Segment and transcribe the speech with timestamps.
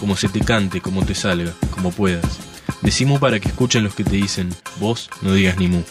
[0.00, 2.38] como se te cante, como te salga, como puedas.
[2.80, 4.48] Decimu para que escuchen los que te dicen,
[4.80, 5.82] vos no digas ni mu.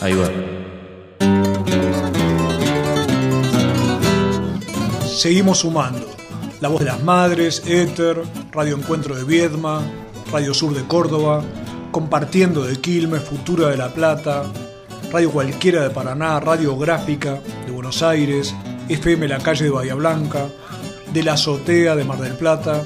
[0.00, 0.30] Ahí va.
[5.04, 6.08] Seguimos sumando.
[6.60, 9.82] La voz de las madres, Éter, Radio Encuentro de Viedma,
[10.30, 11.42] Radio Sur de Córdoba,
[11.90, 14.44] Compartiendo de Quilmes, Futura de La Plata,
[15.10, 18.54] Radio Cualquiera de Paraná, Radio Gráfica de Buenos Aires,
[18.90, 20.48] FM La Calle de Bahía Blanca,
[21.12, 22.82] de la Azotea de Mar del Plata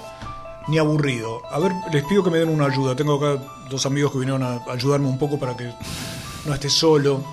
[0.68, 1.42] ni aburrido.
[1.52, 2.96] A ver, les pido que me den una ayuda.
[2.96, 5.72] Tengo acá dos amigos que vinieron a ayudarme un poco para que
[6.46, 7.24] no esté solo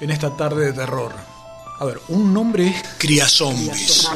[0.00, 1.12] en esta tarde de terror.
[1.78, 4.08] A ver, un nombre es Criazombies.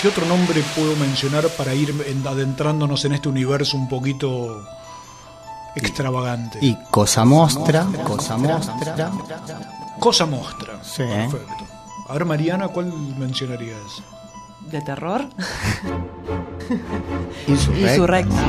[0.00, 4.62] ¿Qué otro nombre puedo mencionar para ir en- adentrándonos en este universo un poquito
[5.76, 6.58] extravagante?
[6.60, 9.10] Y cosa mostra, cosa mostra.
[9.98, 10.82] Cosa Mostra.
[10.82, 11.02] Sí.
[11.02, 11.66] Perfecto.
[12.08, 14.02] A ver, Mariana, ¿cuál mencionarías?
[14.70, 15.28] ¿De terror?
[17.46, 17.86] Insurrecta.
[17.86, 18.44] Insurrectas.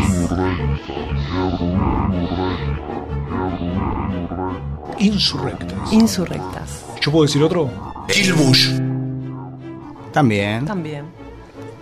[5.00, 5.94] Insurrectas.
[5.94, 6.86] Insurrectas.
[7.02, 7.70] ¿Yo puedo decir otro?
[8.08, 8.70] Kill Bush.
[10.14, 10.66] También.
[10.66, 11.06] También.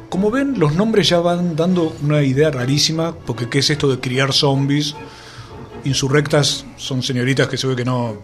[0.10, 4.00] Como ven, los nombres ya van dando una idea rarísima, porque ¿qué es esto de
[4.00, 4.96] criar zombies?
[5.86, 8.18] Insurrectas son señoritas que se ve que no,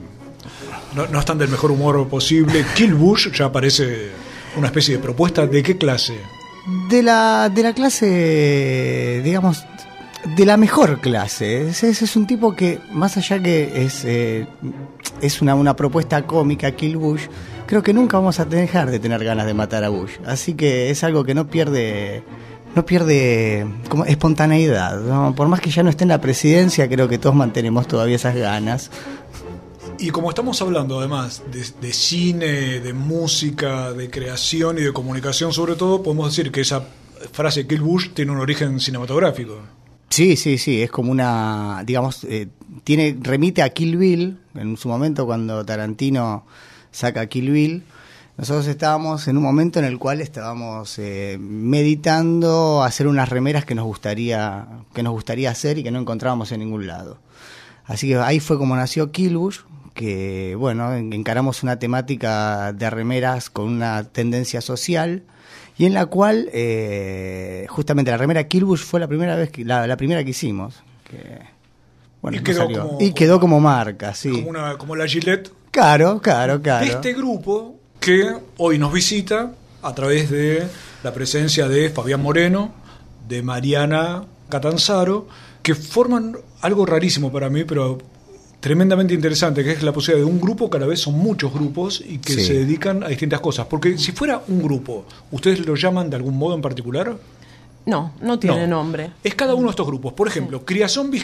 [0.95, 2.66] no, están del mejor humor posible.
[2.75, 4.11] Kill Bush ya parece
[4.55, 5.45] una especie de propuesta.
[5.45, 6.17] ¿De qué clase?
[6.89, 9.66] De la, de la clase, digamos,
[10.35, 11.69] de la mejor clase.
[11.69, 14.47] Ese, ese es un tipo que, más allá que es, eh,
[15.22, 17.23] es una, una propuesta cómica, Kill Bush,
[17.66, 20.13] creo que nunca vamos a dejar de tener ganas de matar a Bush.
[20.25, 22.23] Así que es algo que no pierde
[22.75, 25.00] no pierde como espontaneidad.
[25.00, 25.34] ¿no?
[25.36, 28.36] Por más que ya no esté en la presidencia, creo que todos mantenemos todavía esas
[28.36, 28.91] ganas.
[29.97, 35.53] Y como estamos hablando además de, de cine, de música, de creación y de comunicación
[35.53, 36.85] sobre todo, podemos decir que esa
[37.32, 39.61] frase Kill Bush tiene un origen cinematográfico.
[40.09, 42.47] Sí, sí, sí, es como una, digamos, eh,
[42.84, 46.46] tiene remite a Kill Bill, en su momento cuando Tarantino
[46.91, 47.84] saca Kill Bill,
[48.37, 53.76] nosotros estábamos en un momento en el cual estábamos eh, meditando hacer unas remeras que
[53.76, 57.17] nos gustaría que nos gustaría hacer y que no encontrábamos en ningún lado.
[57.85, 59.59] Así que ahí fue como nació Killbush,
[59.93, 65.23] que bueno, en- encaramos una temática de remeras con una tendencia social
[65.78, 69.85] y en la cual eh, justamente la remera Killbush fue la primera vez que, la,
[69.87, 70.82] la primera que hicimos.
[71.09, 71.40] Que,
[72.22, 72.87] Bueno, Y no quedó salió.
[72.87, 74.32] como- y quedó como marca, sí.
[74.32, 76.85] Como, una, como la Gillette Claro, claro, claro.
[76.85, 80.63] de este grupo que hoy nos visita a través de
[81.03, 82.72] la presencia de Fabián Moreno,
[83.28, 85.28] de Mariana Catanzaro,
[85.63, 87.97] que forman algo rarísimo para mí, pero
[88.59, 92.19] tremendamente interesante, que es la posibilidad de un grupo, cada vez son muchos grupos y
[92.19, 92.46] que Sí.
[92.46, 93.66] se dedican a distintas cosas.
[93.67, 97.17] Porque si fuera un grupo, ¿ustedes lo llaman de algún modo en particular?
[97.87, 98.78] No, no tiene No.
[98.84, 99.13] nombre.
[99.23, 100.13] Es cada uno de estos grupos.
[100.13, 100.63] Por ejemplo,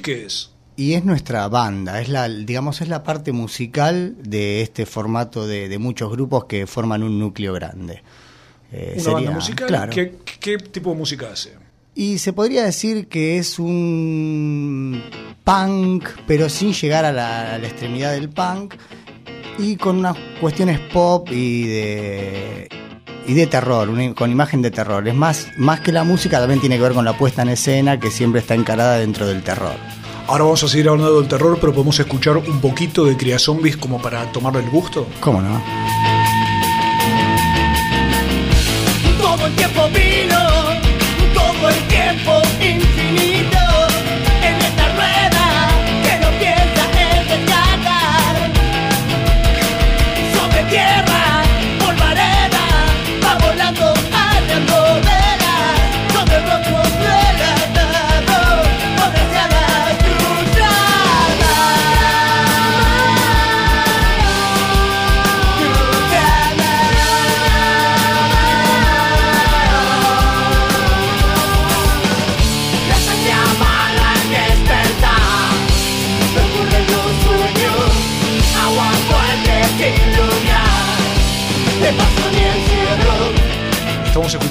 [0.01, 0.50] ¿qué es?
[0.81, 5.69] Y es nuestra banda, es la, digamos, es la parte musical de este formato de,
[5.69, 8.01] de muchos grupos que forman un núcleo grande.
[8.72, 9.68] Eh, Una sería- banda musical.
[9.68, 9.92] claro.
[9.92, 11.51] ¿Qué, qué tipo de música hace?
[11.94, 15.04] Y se podría decir que es un
[15.44, 18.74] punk, pero sin llegar a la, a la extremidad del punk,
[19.60, 22.69] y con unas cuestiones pop y de
[23.27, 25.07] y de terror, una- con imagen de terror.
[25.07, 28.00] Es más, más que la música, también tiene que ver con la puesta en escena,
[28.00, 29.75] que siempre está encarada dentro del terror.
[30.31, 33.75] Ahora vamos a seguir hablando del terror, pero podemos escuchar un poquito de Cría Zombies
[33.75, 35.06] como para tomarle el gusto.
[35.19, 35.62] ¿Cómo no?
[39.22, 40.39] Todo el tiempo vino,
[41.33, 43.31] todo el tiempo infinito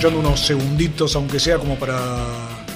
[0.00, 1.98] escuchando unos segunditos, aunque sea como para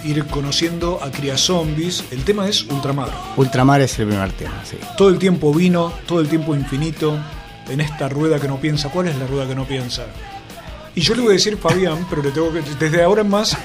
[0.04, 2.04] ir conociendo a Cría Zombies.
[2.10, 3.08] El tema es Ultramar.
[3.38, 4.76] Ultramar es el primer tema, sí.
[4.98, 7.16] Todo el tiempo vino, todo el tiempo infinito,
[7.70, 8.90] en esta rueda que no piensa.
[8.90, 10.02] ¿Cuál es la rueda que no piensa?
[10.94, 13.56] Y yo le voy a decir Fabián, pero le tengo que, desde ahora en más,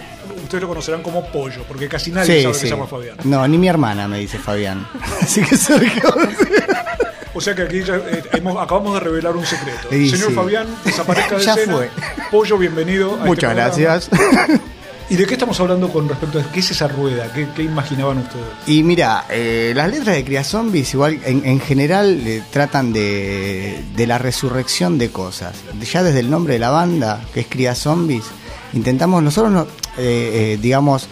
[0.41, 2.61] ustedes lo conocerán como Pollo, porque casi nadie Sí, sabe sí.
[2.61, 3.17] que se llama Fabián.
[3.25, 4.88] No, ni mi hermana me dice Fabián.
[5.21, 6.13] Así que Sergio.
[7.34, 9.88] O sea que aquí ya, eh, hemos- acabamos de revelar un secreto.
[9.92, 10.34] Sí, Señor sí.
[10.36, 11.74] Fabián, desaparezca de Ya escena.
[11.76, 11.90] fue.
[12.31, 13.12] Pollo, bienvenido.
[13.12, 14.10] a este Muchas gracias.
[15.12, 17.31] ¿Y de qué estamos hablando con respecto a qué es esa rueda?
[17.34, 18.46] ¿Qué, qué imaginaban ustedes?
[18.68, 23.84] Y mira, eh, las letras de Cría Zombies igual en, en general eh, tratan de,
[23.96, 25.56] de la resurrección de cosas.
[25.92, 28.24] Ya desde el nombre de la banda, que es Cría Zombies,
[28.74, 29.66] intentamos nosotros, no,
[29.98, 31.08] eh, digamos,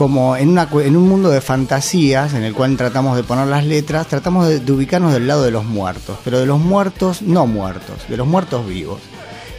[0.00, 4.48] como en, un mundo de fantasías en el cual tratamos de poner las letras, tratamos
[4.48, 8.16] de, de ubicarnos del lado de los muertos, pero de los muertos no muertos, de
[8.16, 8.98] los muertos vivos.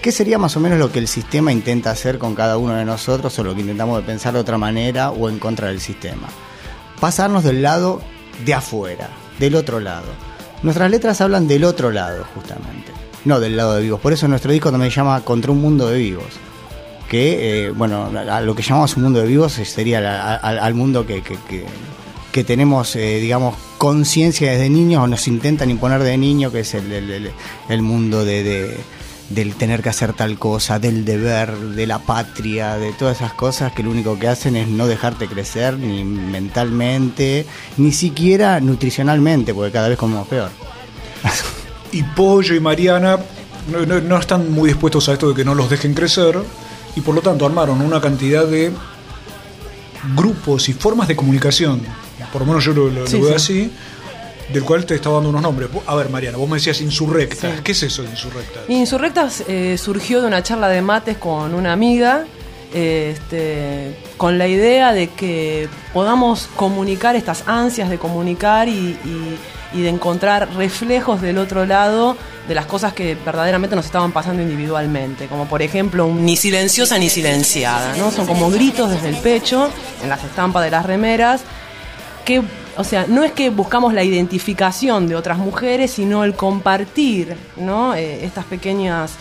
[0.02, 2.86] ¿Qué sería más o menos lo que el sistema intenta hacer con cada uno de
[2.86, 6.28] nosotros o lo que intentamos de pensar de otra manera o en contra del sistema?
[7.00, 8.02] Pasarnos del lado
[8.44, 10.08] de afuera, del otro lado.
[10.64, 12.92] Nuestras letras hablan del otro lado, justamente,
[13.26, 14.02] no del lado de vivos.
[14.02, 16.51] Por eso nuestro disco también se llama Contra un mundo de vivos.
[17.12, 20.74] Que, eh, bueno, a lo que llamamos un mundo de vivos sería la- a- al,
[20.76, 21.36] mundo que, que-
[22.46, 26.90] tenemos, eh, digamos, conciencia desde niños o nos intentan imponer de niño, que es el,
[26.94, 28.78] el- mundo de, de-
[29.28, 33.74] del tener que hacer tal cosa, del deber, de la patria, de todas esas cosas
[33.74, 39.74] que lo único que hacen es no dejarte crecer ni mentalmente, ni siquiera nutricionalmente, porque
[39.74, 40.50] cada vez comemos peor.
[41.92, 43.20] Y Pollo y Mariana
[43.70, 46.40] no, no- no están muy dispuestos a esto de que no los dejen crecer
[46.96, 48.72] y por lo tanto armaron una cantidad de
[50.16, 51.82] grupos y formas de comunicación,
[52.34, 53.34] por lo menos yo lo, lo- lo Sí, veo sí.
[53.36, 53.72] así,
[54.52, 55.70] del cual te estaba dando unos nombres.
[55.86, 57.56] A ver, Mariana, vos me decías insurrecta.
[57.56, 57.62] Sí.
[57.64, 58.60] ¿Qué es eso de insurrecta?
[58.68, 62.26] Insurrectas eh, surgió de una charla de mates con una amiga,
[62.74, 69.38] eh, este, con la idea de que podamos comunicar estas ansias de comunicar y, y-
[69.74, 74.42] y de encontrar reflejos del otro lado de las cosas que verdaderamente nos estaban pasando
[74.42, 78.12] individualmente, como por ejemplo un ni silenciosa ni silenciada, ¿no?
[78.12, 79.70] Son como gritos desde el pecho
[80.04, 81.42] en las estampas de las remeras
[82.26, 82.42] que,
[82.78, 87.96] o sea, no es que buscamos la identificación de otras mujeres, sino el compartir, ¿no?
[87.96, 89.14] Eh, estas pequeñas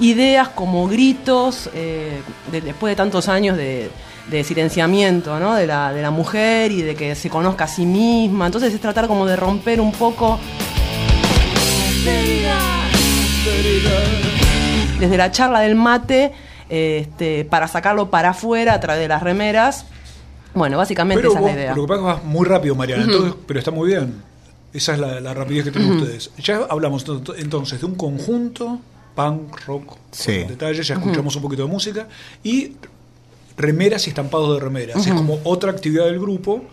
[0.00, 2.20] ideas como gritos eh,
[2.50, 3.90] de- después de tantos años de,
[4.30, 5.54] de silenciamiento, ¿no?
[5.54, 8.46] De la, de la mujer y de que se conozca a sí misma.
[8.46, 10.38] Entonces es tratar como de romper un poco
[15.00, 16.32] desde la charla del mate
[16.68, 19.86] este, para sacarlo para afuera a través de las remeras.
[20.54, 21.74] Bueno, básicamente Pero esa vos, es la idea.
[21.74, 24.22] lo que pasa es que vas muy rápido, Mariana, entonces, pero está muy bien.
[24.72, 26.30] Esa es la, la rapidez que tienen ustedes.
[26.38, 28.78] Ya hablamos to- to- entonces de un conjunto,
[29.14, 30.40] punk, rock, Sí.
[30.40, 32.08] con detalles, ya escuchamos un poquito de música,
[32.42, 32.72] y
[33.56, 35.06] remeras y estampados de remeras.
[35.06, 36.64] Es como otra actividad del grupo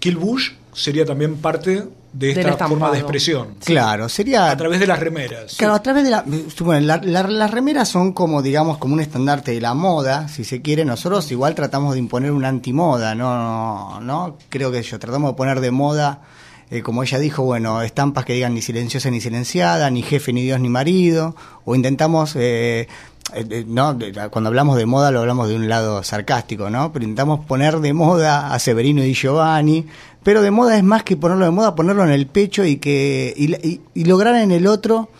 [0.00, 3.48] Kill Bush sería también parte de esta forma de expresión.
[3.64, 5.56] Claro, sería A través de las remeras.
[5.56, 6.24] Claro, a través de la,
[6.60, 10.44] bueno, la- la- las remeras son como, digamos, como un estandarte de la moda, si
[10.44, 10.84] se quiere.
[10.84, 15.36] Nosotros igual tratamos de imponer una antimoda, no, no, no creo que yo tratamos de
[15.36, 16.22] poner de moda,
[16.70, 20.42] eh, como ella dijo, bueno, estampas que digan ni silenciosa ni silenciada, ni jefe ni
[20.42, 22.88] Dios ni marido, o intentamos, eh,
[23.34, 23.98] eh, eh, no,
[24.30, 26.92] cuando hablamos de moda lo hablamos de un lado sarcástico, ¿no?
[26.92, 29.86] Pero intentamos poner de moda a Severino y Giovanni,
[30.22, 33.32] pero de moda es más que ponerlo de moda, ponerlo en el pecho y que
[33.36, 35.10] y, y- y lograr en el otro,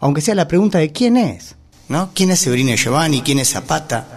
[0.00, 1.56] aunque sea la pregunta de quién es,
[1.88, 2.10] ¿no?
[2.14, 3.20] ¿Quién es Severino y Giovanni?
[3.22, 4.15] ¿Quién es Zapata?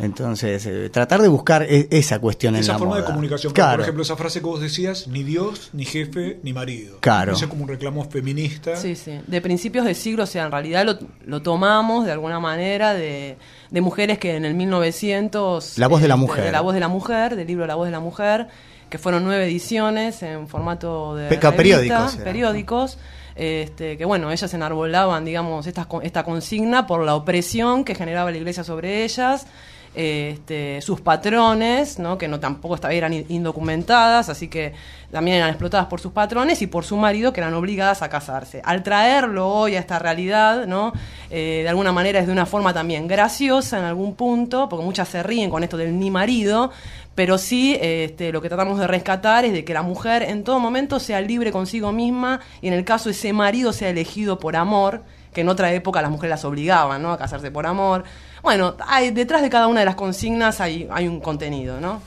[0.00, 3.52] Entonces, eh, tratar de buscar e- esa cuestión en Esa la forma de comunicación.
[3.52, 3.76] Claro.
[3.76, 6.98] Por ejemplo, esa frase que vos decías, ni Dios, ni jefe, ni marido.
[7.00, 7.32] Claro.
[7.32, 8.76] Ese es como un reclamo feminista.
[8.76, 9.20] Sí, sí.
[9.26, 13.36] De principios de siglo, o sea, en realidad lo, lo tomamos de alguna manera de,
[13.70, 15.78] de mujeres que en el 1900...
[15.78, 16.44] La voz de la este, mujer.
[16.44, 18.48] de La voz de la mujer, del libro La voz de la mujer,
[18.88, 22.98] que fueron nueve ediciones en formato de Peca- revista, periódicos periódicos,
[23.36, 28.30] este, que bueno, ellas enarbolaban, digamos, estas, co- esta consigna por la opresión que generaba
[28.30, 29.46] la iglesia sobre ellas,
[29.94, 32.16] este, sus patrones, ¿no?
[32.16, 34.72] que no tampoco eran in- indocumentadas, así que
[35.10, 38.62] también eran explotadas por sus patrones y por su marido, que eran obligadas a casarse.
[38.64, 40.92] Al traerlo hoy a esta realidad, ¿no?
[41.30, 45.08] Eh, de alguna manera es de una forma también graciosa en algún punto, porque muchas
[45.08, 46.70] se ríen con esto del ni marido,
[47.16, 50.60] pero sí este, lo que tratamos de rescatar es de que la mujer en todo
[50.60, 55.02] momento sea libre consigo misma y en el caso ese marido sea elegido por amor,
[55.34, 57.12] que en otra época las mujeres las obligaban ¿no?
[57.12, 58.04] a casarse por amor.
[58.42, 62.00] Bueno, hay, detrás de cada una de las consignas hay, hay un contenido, ¿no?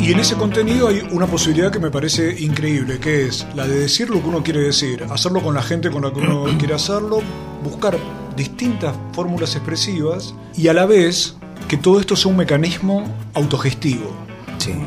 [0.00, 3.80] Y en ese contenido hay una posibilidad que me parece increíble, que es la de
[3.80, 6.74] decir lo que uno quiere decir, hacerlo con la gente con la que uno quiere
[6.74, 7.20] hacerlo,
[7.62, 7.98] buscar
[8.36, 11.36] distintas fórmulas expresivas y a la vez
[11.68, 14.27] que todo esto sea un mecanismo autogestivo.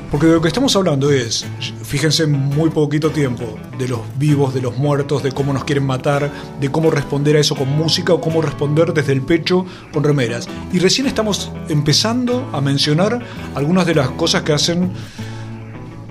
[0.09, 1.45] Porque de lo que estamos hablando es,
[1.83, 5.85] fíjense en muy poquito tiempo, de los vivos, de los muertos, de cómo nos quieren
[5.85, 10.03] matar, de cómo responder a eso con música o cómo responder desde el pecho con
[10.03, 10.47] remeras.
[10.73, 13.19] Y recién estamos empezando a mencionar
[13.55, 14.91] algunas de las cosas que hacen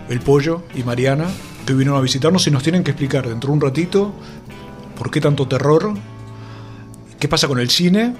[0.09, 1.27] el pollo y Mariana,
[1.67, 4.13] que vinieron a visitarnos y nos tienen que explicar dentro de un ratito
[4.99, 5.95] por qué tanto terror,
[7.19, 8.15] qué pasa con el cine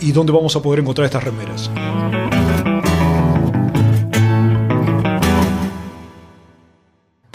[0.00, 1.70] y dónde vamos a poder encontrar estas remeras.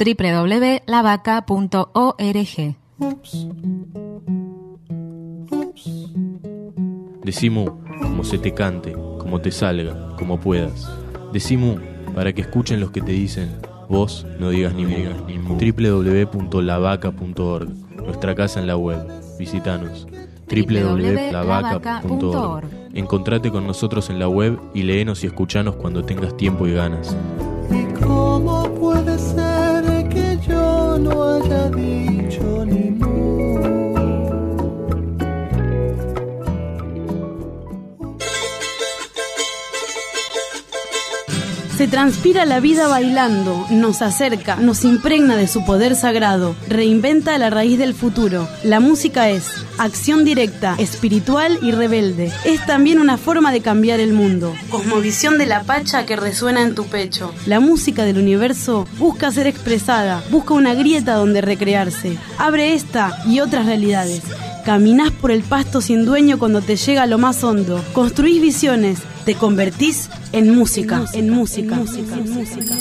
[0.02, 2.76] www.lavaca.org
[7.24, 7.66] Decimu,
[8.02, 10.92] como se te cante, como te salga, como puedas.
[11.32, 11.76] Decimu,
[12.16, 13.52] para que escuchen los que te dicen,
[13.90, 14.96] vos no digas ni mu.
[15.56, 19.08] www.lavaca.org, nuestra casa en la web.
[19.38, 20.08] Visitanos.
[20.50, 22.66] www.lavaca.org.
[22.94, 27.16] Encontrate con nosotros en la web y léenos y escuchanos cuando tengas tiempo y ganas.
[27.70, 29.41] ¿Y cómo puede ser
[31.04, 32.11] yo no haya
[41.82, 47.50] Se transpira la vida bailando, nos acerca, nos impregna de su poder sagrado, reinventa la
[47.50, 48.48] raíz del futuro.
[48.64, 52.32] La música es acción directa, espiritual y rebelde.
[52.46, 54.54] Es también una forma de cambiar el mundo.
[54.70, 57.34] Cosmovisión de la pacha que resuena en tu pecho.
[57.48, 62.16] La música del universo busca ser expresada, busca una grieta donde recrearse.
[62.38, 64.22] Abre esta y otras realidades.
[64.66, 67.84] Caminás por el pasto sin dueño cuando te llega lo más hondo.
[67.94, 72.76] Construís visiones, te convertís en música, en música, en música, en música.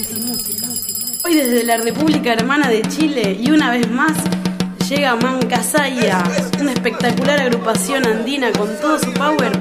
[1.25, 4.13] Hoy desde la República Hermana de Chile y una vez más
[4.89, 6.23] llega Mancasaya,
[6.61, 9.53] una espectacular agrupación andina con todo su power.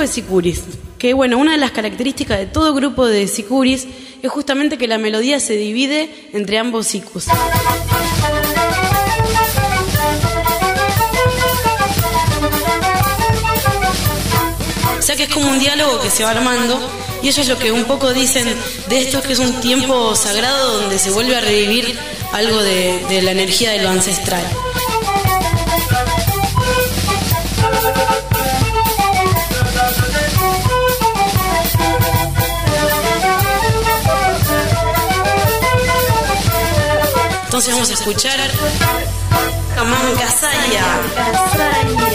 [0.00, 0.62] De sicuris.
[0.98, 3.86] Que bueno, una de las características de todo grupo de sicuris
[4.22, 7.26] es justamente que la melodía se divide entre ambos sicus.
[14.98, 16.78] O sea que es como un diálogo que se va armando
[17.22, 18.46] y ellos lo que un poco dicen
[18.88, 21.98] de esto es que es un tiempo sagrado donde se vuelve a revivir
[22.32, 24.44] algo de la energía de lo ancestral.
[37.66, 38.38] Vamos a escuchar
[39.74, 42.07] Camanca Saya.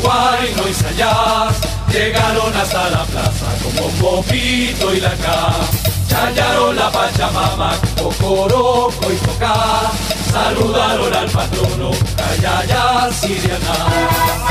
[0.00, 1.56] Guayno y sayas
[1.92, 5.54] Llegaron hasta la plaza como popito y la ca
[6.08, 9.90] Chayaron la pachamama, cocoroco y toca
[10.30, 14.42] Saludaron al patrono, callaya siriana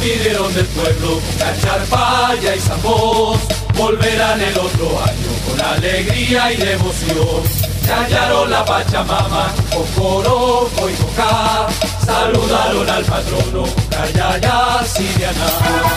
[0.00, 3.38] despidieron del pueblo con cacharpaya y zambos.
[3.74, 7.42] Volverán el otro año con alegría y devoción.
[7.86, 11.66] Callaron la Pachamama, Cocoroco y Coca.
[12.04, 13.64] Saludaron al patrono,
[14.86, 15.46] Siriana.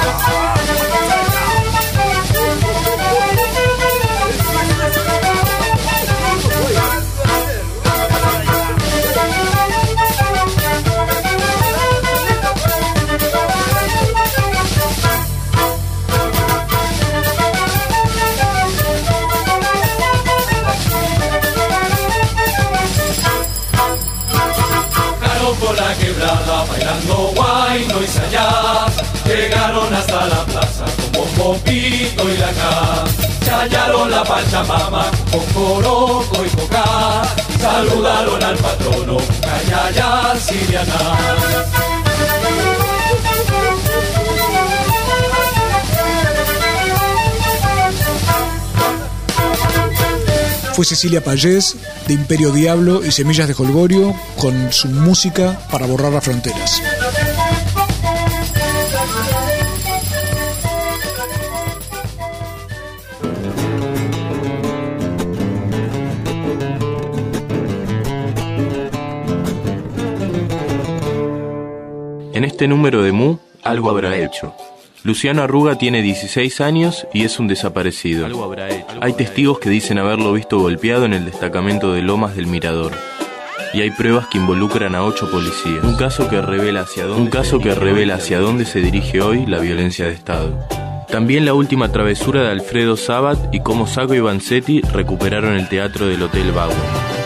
[0.04, 1.43] Bajaron
[26.28, 28.94] bailando guayno y sayas
[29.26, 33.04] Llegaron hasta la plaza como Popito y la ca
[33.46, 37.24] Chayaron la pachamama con coroco y coca.
[37.60, 42.03] Saludaron al patrono, callaya siriana
[50.74, 51.76] Fue Cecilia Payés
[52.08, 56.82] de Imperio Diablo y Semillas de Holgorio con su música para borrar las fronteras.
[72.34, 74.56] En este número de Mu, algo habrá hecho.
[75.04, 78.26] Luciano Arruga tiene 16 años y es un desaparecido.
[79.02, 82.94] Hay testigos que dicen haberlo visto golpeado en el destacamento de Lomas del Mirador.
[83.74, 85.84] Y hay pruebas que involucran a ocho policías.
[85.84, 89.46] Un caso que revela hacia dónde, un caso que revela hacia dónde se dirige hoy
[89.46, 90.66] la violencia de Estado.
[91.10, 96.08] También la última travesura de Alfredo Sabat y cómo Saco y Vanzetti recuperaron el teatro
[96.08, 97.23] del Hotel Bauer.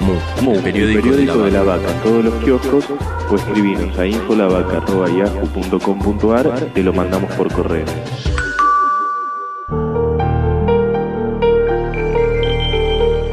[0.00, 1.90] Mu, Mu, el periódico, de, la de la vaca.
[1.90, 2.84] en todos los kioscos
[3.30, 7.86] o escribinos a infolavaca.yahoo.com.ar te lo mandamos por correo.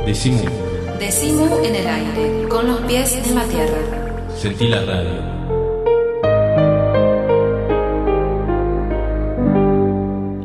[0.06, 0.43] Decimos,
[0.99, 3.80] Decimu en el aire, con los pies en la tierra.
[4.36, 5.34] sentí la radio.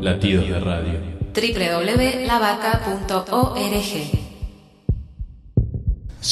[0.01, 0.99] Latidos de radio.
[1.35, 4.18] www.lavaca.org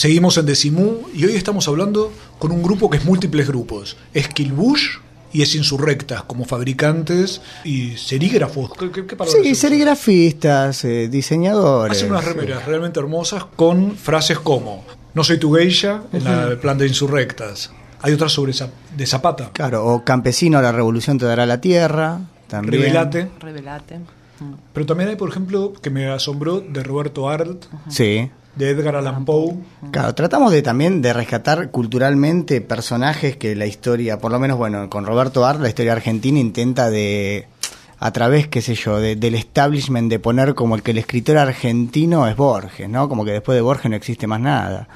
[0.00, 3.96] Seguimos en Decimú y hoy estamos hablando con un grupo que es múltiples grupos.
[4.12, 4.98] Es Kilbush
[5.32, 8.72] y es Insurrectas como fabricantes y serígrafos.
[8.78, 11.96] ¿Qué, qué, Sí, serigrafistas, eh, diseñadores.
[11.96, 16.58] Hacen unas remeras realmente hermosas con frases como No soy tu geisha en la- el
[16.58, 17.70] plan de Insurrectas.
[18.02, 19.48] Hay otras sobre Zap- de Zapata.
[19.54, 22.20] Claro, o Campesino, la revolución te dará la tierra.
[22.48, 22.82] También.
[22.82, 23.30] Revelate.
[23.40, 24.00] Revelate.
[24.74, 28.30] Pero también hay, por ejemplo, que me asombró de Roberto Arlt, Sí.
[28.56, 29.54] De Edgar Allan Poe.
[29.92, 34.88] Claro, tratamos de también de rescatar culturalmente personajes que la historia, por lo menos bueno,
[34.90, 37.46] con Roberto Art, la historia argentina intenta de
[37.98, 41.38] a través, qué sé yo, de- del establishment de poner como el que el escritor
[41.38, 43.08] argentino es Borges, ¿no?
[43.08, 44.86] Como que después de Borges no existe más nada.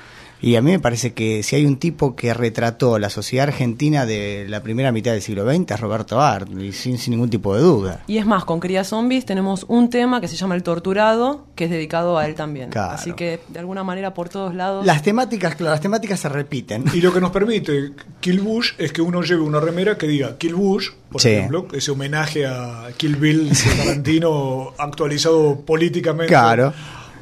[0.42, 4.06] Y a mí me parece que si hay un tipo que retrató la sociedad argentina
[4.06, 7.54] de la primera mitad del siglo XX es Roberto Art, y sin, sin ningún tipo
[7.54, 8.02] de duda.
[8.06, 11.64] Y es más, con Cría Zombies tenemos un tema que se llama El Torturado, que
[11.64, 12.70] es dedicado a él también.
[12.70, 12.92] Claro.
[12.92, 14.86] Así que, de alguna manera, por todos lados...
[14.86, 16.84] Las temáticas, claro, las temáticas se repiten.
[16.94, 20.38] Y lo que nos permite Kill Bush es que uno lleve una remera que diga
[20.38, 21.30] Kill Bush, por Sí.
[21.30, 26.28] ejemplo, ese homenaje a Kill Bill Tarantino actualizado políticamente.
[26.32, 26.72] Claro.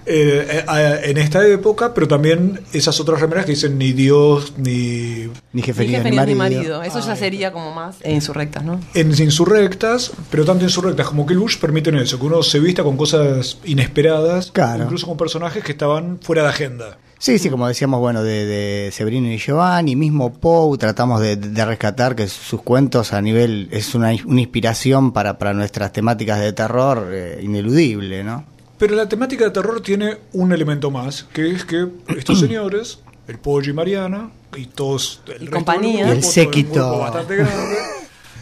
[0.09, 5.29] Eh, eh, en esta época, pero también esas otras remeras que dicen ni Dios ni...
[5.53, 6.79] Ni jefe, Ni ni, jefe ni ni, ni marido.
[6.79, 6.83] marido.
[6.83, 8.81] Eso ya sería como más e insurrectas, ¿no?
[8.94, 12.97] En insurrectas, pero tanto insurrectas como Kill Bush permiten eso, que uno se vista con
[12.97, 14.85] cosas inesperadas, Claro.
[14.85, 16.99] incluso con personajes que estaban fuera de agenda.
[17.21, 21.64] Sí, sí, como decíamos, bueno, de, de Severino y Giovanni, mismo Poe, tratamos de, de
[21.64, 26.53] rescatar que sus cuentos a nivel es una, una inspiración para, para nuestras temáticas de
[26.53, 28.44] terror eh, ineludible, ¿no?
[28.79, 33.38] Pero la temática de terror tiene un elemento más, que es que estos señores, el
[33.38, 36.01] Pollo y Mariana, y todos el resto del compañía.
[36.07, 36.73] grupo, Y el séquito.
[36.75, 37.77] grupo bastante grande,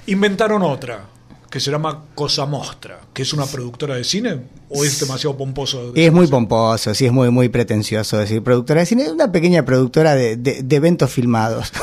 [0.07, 1.05] inventaron otra,
[1.51, 5.93] que se llama Cosa Mostra, que es una productora de cine, o es demasiado pomposo.
[5.95, 9.65] Es muy pomposo, sí, es muy, muy pretencioso decir productora de cine, es una pequeña
[9.65, 11.73] productora de, de- de eventos filmados.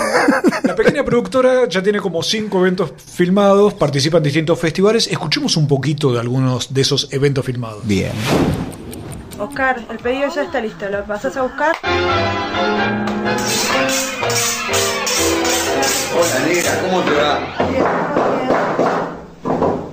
[0.64, 5.08] La pequeña productora ya tiene como cinco eventos filmados, participa en distintos festivales.
[5.08, 7.86] Escuchemos un poquito de algunos de esos eventos filmados.
[7.86, 8.12] Bien.
[9.38, 10.88] Oscar, el pedido ya está listo.
[10.90, 11.76] ¿Lo pasás a buscar?
[16.16, 17.40] Hola negra, ¿cómo te va?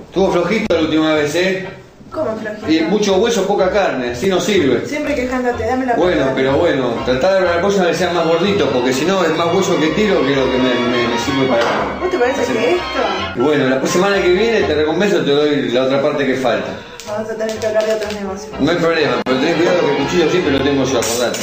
[0.05, 1.80] Estuvo flojito la última vez, ¿eh?
[2.11, 2.85] ¿Cómo Y flojito?
[2.89, 4.85] mucho hueso, poca carne, así no sirve.
[4.85, 8.27] Siempre quejándote, dame la Bueno, pero bueno, tratá de la cosa de que sea más
[8.27, 11.19] gordito, porque si no es más hueso que tiro que lo que me, me- me
[11.19, 11.63] sirve para...
[12.01, 13.01] ¿No te parece que esto?
[13.37, 16.67] Y bueno, la semana que viene te recompenso, te doy la otra parte que falta.
[17.07, 18.59] Vamos a tener que hablar de otros negocios.
[18.59, 21.39] No hay problema, pero tenés cuidado que el cuchillo siempre lo tengo yo, acordate.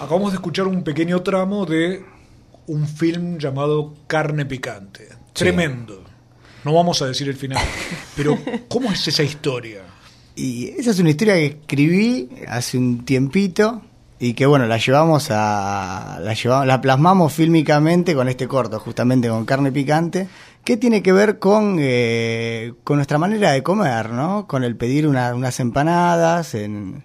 [0.00, 2.04] Acabamos de escuchar un pequeño tramo de
[2.68, 5.08] un film llamado Carne Picante.
[5.32, 6.02] Tremendo.
[6.64, 7.62] No vamos a decir el final.
[8.16, 9.82] Pero, ¿cómo es esa historia?
[10.34, 13.82] Y esa es una historia que escribí hace un tiempito
[14.18, 19.28] y que bueno, la llevamos a la llevamos, la plasmamos fílmicamente con este corto, justamente
[19.28, 20.26] con carne picante,
[20.64, 24.46] que tiene que ver con eh, con nuestra manera de comer, ¿no?
[24.46, 27.04] Con el pedir una- unas empanadas en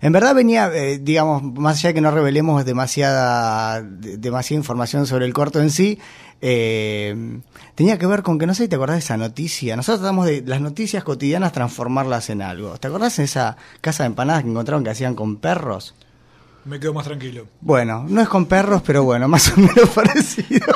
[0.00, 5.06] en verdad venía, eh, digamos, más allá de que no revelemos demasiada, de- demasiada información
[5.06, 5.98] sobre el corto en sí,
[6.40, 7.40] eh,
[7.74, 10.26] tenía que ver con que, no sé si te acordás de esa noticia, nosotros tratamos
[10.26, 12.76] de las noticias cotidianas transformarlas en algo.
[12.78, 15.94] ¿Te acordás de esa casa de empanadas que encontraron que hacían con perros?
[16.64, 17.46] Me quedo más tranquilo.
[17.60, 20.66] Bueno, no es con perros, pero bueno, más o menos parecido.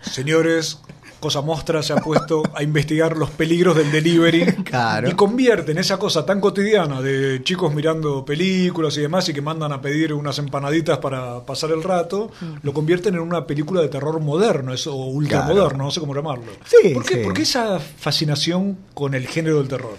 [0.00, 0.80] Señores,
[1.26, 5.10] Cosa Mostra se ha puesto a investigar los peligros del delivery Claro.
[5.10, 9.72] y convierten esa cosa tan cotidiana de chicos mirando películas y demás y que mandan
[9.72, 12.30] a pedir unas empanaditas para pasar el rato,
[12.62, 16.44] lo convierten en una película de terror moderno es- o ultramoderno, no sé cómo llamarlo.
[16.64, 17.20] Sí, ¿Por, qué, sí.
[17.24, 19.96] por qué esa fascinación con el género del terror?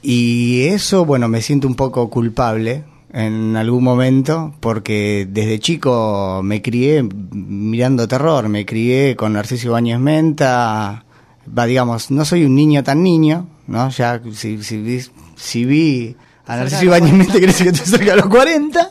[0.00, 6.62] Y eso, bueno, me siento un poco culpable en algún momento, porque desde chico me
[6.62, 11.04] crié mirando terror, me crié con Narciso Bañez Menta,
[11.46, 13.90] va, digamos, no soy un niño tan niño, ¿no?
[13.90, 15.00] Ya, si, si, vi,
[15.36, 18.90] si vi a Narciso Bañez Menta, quiere decir que estoy cerca de los 40,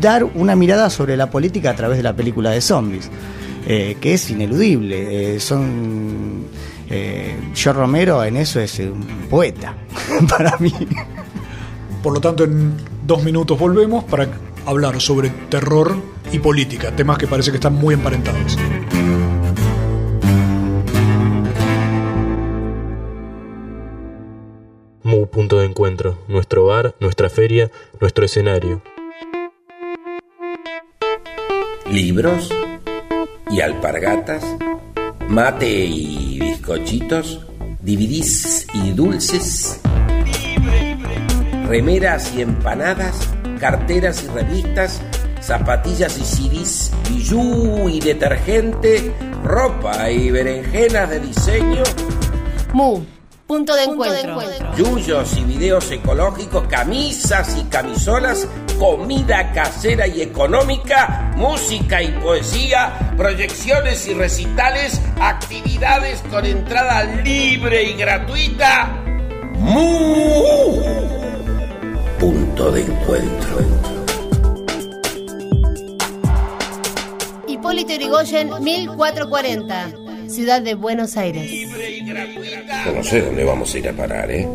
[0.00, 3.10] dar una mirada sobre la política a través de la película de zombies,
[3.66, 5.34] eh, que es ineludible.
[5.34, 6.46] Eh, son
[7.54, 9.74] Yo Romero en eso es un poeta
[10.28, 10.72] para mí.
[12.02, 14.28] Por lo tanto, en dos minutos volvemos para
[14.66, 15.96] hablar sobre terror
[16.30, 18.56] y política, temas que parece que están muy emparentados.
[25.30, 28.82] Punto de encuentro, nuestro bar, nuestra feria, nuestro escenario.
[31.90, 32.50] Libros
[33.50, 34.44] y alpargatas,
[35.28, 37.46] mate y bizcochitos,
[37.80, 39.80] dividís y dulces,
[41.66, 43.28] remeras y empanadas,
[43.60, 45.02] carteras y revistas,
[45.40, 49.14] zapatillas y CDs, bijú y detergente,
[49.44, 51.82] ropa y berenjenas de diseño.
[52.72, 53.02] Mu,
[53.48, 54.38] punto de encuentro.
[54.76, 58.46] Yuyos y videos ecológicos, camisas y camisolas,
[58.78, 67.94] comida casera y económica, música y poesía, proyecciones y recitales, actividades con entrada libre y
[67.94, 69.02] gratuita.
[69.54, 70.82] Mu.
[72.20, 73.58] Punto de encuentro.
[77.48, 79.90] Hipólito Yrigoyen, 1440.
[80.28, 81.50] Ciudad de Buenos Aires.
[82.94, 84.48] No sé dónde vamos a ir a parar, ¿eh?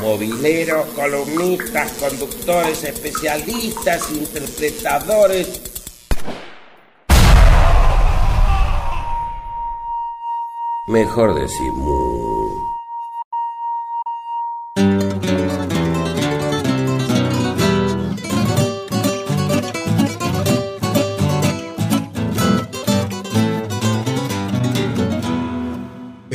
[0.00, 5.60] mobileros, columnistas, conductores, especialistas, interpretadores.
[10.86, 11.72] Mejor decir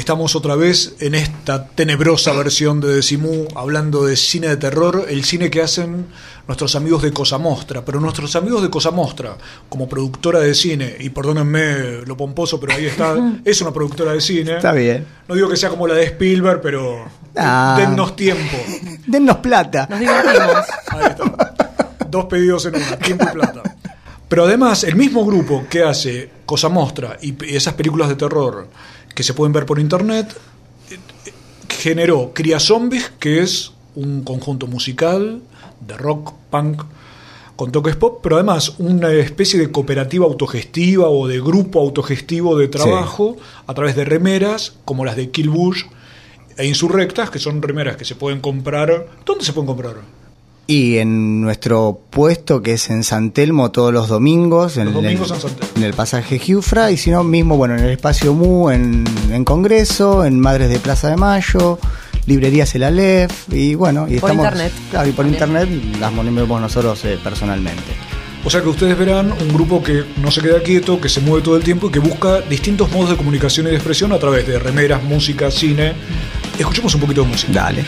[0.10, 5.24] Estamos otra vez en esta tenebrosa versión de Decimú, hablando de cine de terror, el
[5.24, 6.08] cine que hacen
[6.48, 7.86] nuestros amigos de Cosa Mostra.
[7.86, 9.38] Pero nuestros amigos de Cosa Mostra,
[9.69, 14.19] como productora de cine, y perdónenme lo pomposo, pero ahí está, es una productora de
[14.19, 14.56] cine.
[14.56, 15.06] Está bien.
[15.28, 17.76] No digo que sea como la de Spielberg, pero Ah.
[17.78, 18.58] dennos tiempo.
[19.06, 19.86] Dennos plata.
[19.91, 20.65] Nos divertimos.
[20.88, 21.54] Ahí está.
[22.10, 23.62] Dos pedidos en una, tiempo y plata.
[24.28, 28.67] Pero además, el mismo grupo que hace Cosa Mostra y esas películas de terror
[29.13, 30.36] que se pueden ver por internet,
[31.69, 35.41] generó Cría Zombies, que es un conjunto musical
[35.86, 36.84] de rock, punk,
[37.56, 42.69] con toques pop, pero además una especie de cooperativa autogestiva o de grupo autogestivo de
[42.69, 43.36] trabajo
[43.67, 45.84] a través de remeras, como las de Kill Bush
[46.58, 49.08] e Insurrectas, que son remeras que se pueden comprar.
[49.26, 49.95] ¿Dónde se pueden comprar?
[50.71, 55.38] Y en nuestro puesto, que es en San Telmo, todos los domingos, en, domingos el,
[55.38, 55.71] en San Telmo.
[55.77, 59.45] en el pasaje Giufra, y si no, mismo, bueno, en el espacio MU, en, en
[59.45, 61.79] Congreso, en Madres de Plaza de Mayo,
[62.27, 64.45] librerías El Aleph, y bueno, y Por estamos.
[64.45, 64.71] internet.
[64.91, 67.82] Claro, y por internet las ponemos nosotros eh, personalmente.
[68.45, 71.43] O sea que ustedes verán un grupo que no se queda quieto, que se mueve
[71.43, 74.45] todo el tiempo y que busca distintos modos de comunicación y de expresión a través
[74.45, 75.93] de remeras, música, cine.
[76.60, 77.53] Escuchemos un poquito de música.
[77.53, 77.86] Dale.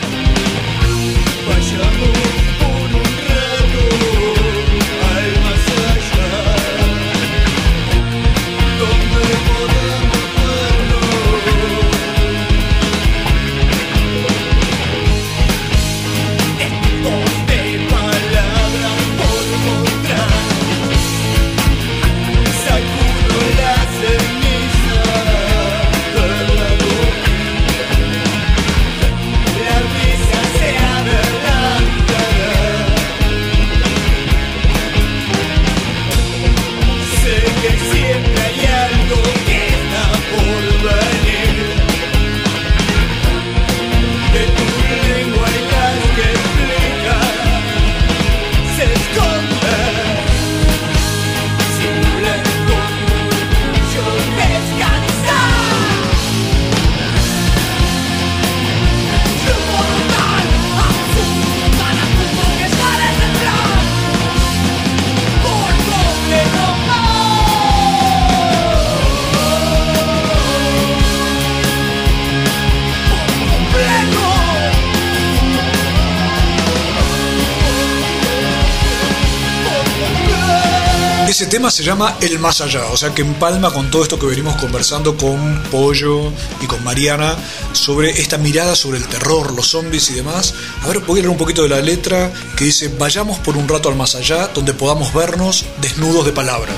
[81.62, 84.56] Tema se llama El Más Allá, o sea que empalma con todo esto que venimos
[84.56, 87.36] conversando con Pollo y con Mariana
[87.70, 90.54] sobre esta mirada sobre el terror, los zombies y demás.
[90.82, 93.88] A ver, voy leer un poquito de la letra que dice, vayamos por un rato
[93.88, 96.74] al más allá donde podamos vernos desnudos de palabras.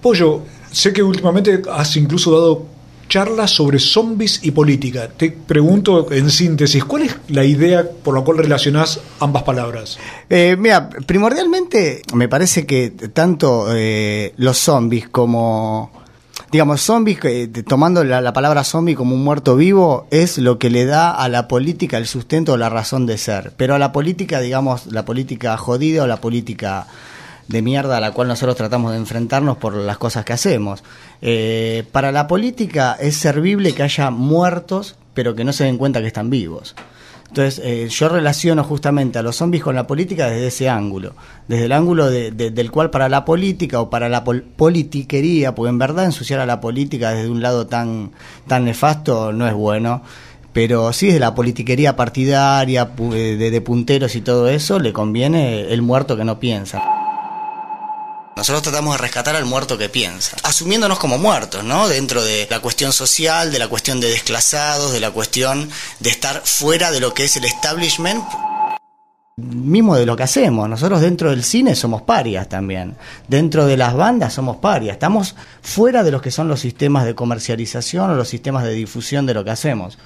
[0.00, 2.75] Pollo, sé que últimamente has incluso dado
[3.08, 5.08] charlas sobre zombies y política.
[5.08, 9.98] Te pregunto en síntesis, ¿cuál es la idea por la cual relacionás ambas palabras?
[10.28, 15.90] Eh, mira, primordialmente me parece que tanto eh, los zombies como,
[16.50, 20.70] digamos, zombies, eh, tomando la, la, palabra zombie como un muerto vivo, es lo que
[20.70, 23.52] le da a la política el sustento o la razón de ser.
[23.56, 26.86] Pero a la política, digamos, la política jodida o la política
[27.48, 30.82] de mierda a la cual nosotros tratamos de enfrentarnos por las cosas que hacemos.
[31.22, 36.00] Eh, para la política es servible que haya muertos, pero que no se den cuenta
[36.00, 36.74] que están vivos.
[37.28, 41.14] Entonces, eh, yo relaciono justamente a los zombies con la política desde ese ángulo,
[41.48, 45.54] desde el ángulo de, de, del cual para la política o para la pol politiquería,
[45.54, 48.12] porque en verdad ensuciar a la política desde un lado tan,
[48.46, 50.02] tan nefasto no es bueno,
[50.52, 55.82] pero sí desde la politiquería partidaria, de, de punteros y todo eso, le conviene el
[55.82, 56.95] muerto que no piensa.
[58.36, 61.88] Nosotros tratamos de rescatar al muerto que piensa, asumiéndonos como muertos, ¿no?
[61.88, 65.70] Dentro de la cuestión social, de la cuestión de desclasados, de la cuestión
[66.00, 68.22] de estar fuera de lo que es el establishment.
[69.38, 72.96] Mismo de lo que hacemos, nosotros dentro del cine somos parias también,
[73.26, 77.14] dentro de las bandas somos parias, estamos fuera de los que son los sistemas de
[77.14, 79.96] comercialización o los sistemas de difusión de lo que hacemos.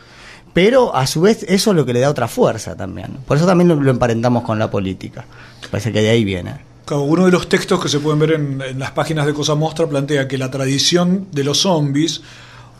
[0.53, 3.19] Pero a su vez eso es lo que le da otra fuerza también.
[3.27, 5.25] Por eso también lo, lo emparentamos con la política.
[5.69, 6.70] Parece que de ahí viene.
[6.99, 9.87] Uno de los textos que se pueden ver en, en, las páginas de Cosa Mostra
[9.87, 12.23] plantea que la tradición de los zombies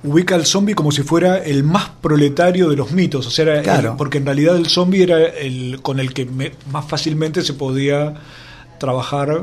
[0.03, 3.93] ubica al zombie como si fuera el más proletario de los mitos, o sea, claro.
[3.93, 7.53] el, porque en realidad el zombie era el con el que me, más fácilmente se
[7.53, 8.15] podía
[8.79, 9.43] trabajar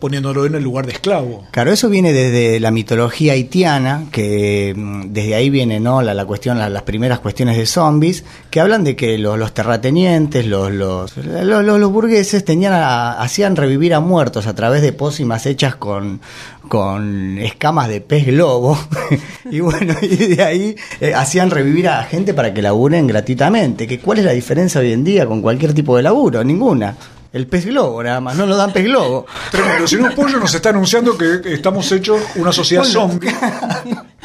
[0.00, 1.44] poniéndolo en el lugar de esclavo.
[1.50, 4.74] Claro, eso viene desde la mitología haitiana, que
[5.06, 6.02] desde ahí viene ¿no?
[6.02, 9.54] la, la cuestión, la, las primeras cuestiones de zombies, que hablan de que los, los
[9.54, 14.92] terratenientes, los, los, los, los burgueses tenían a, hacían revivir a muertos a través de
[14.92, 16.20] pócimas hechas con,
[16.68, 18.78] con escamas de pez globo.
[19.50, 23.86] y bueno, y de ahí eh, hacían revivir a gente para que laburen gratuitamente.
[23.86, 26.42] Que, ¿Cuál es la diferencia hoy en día con cualquier tipo de laburo?
[26.42, 26.96] Ninguna.
[27.32, 29.26] El pez globo, nada más, no lo dan pez globo.
[29.50, 29.86] Tremendo.
[29.86, 33.32] Si un pollo nos está anunciando que estamos hechos una sociedad zombie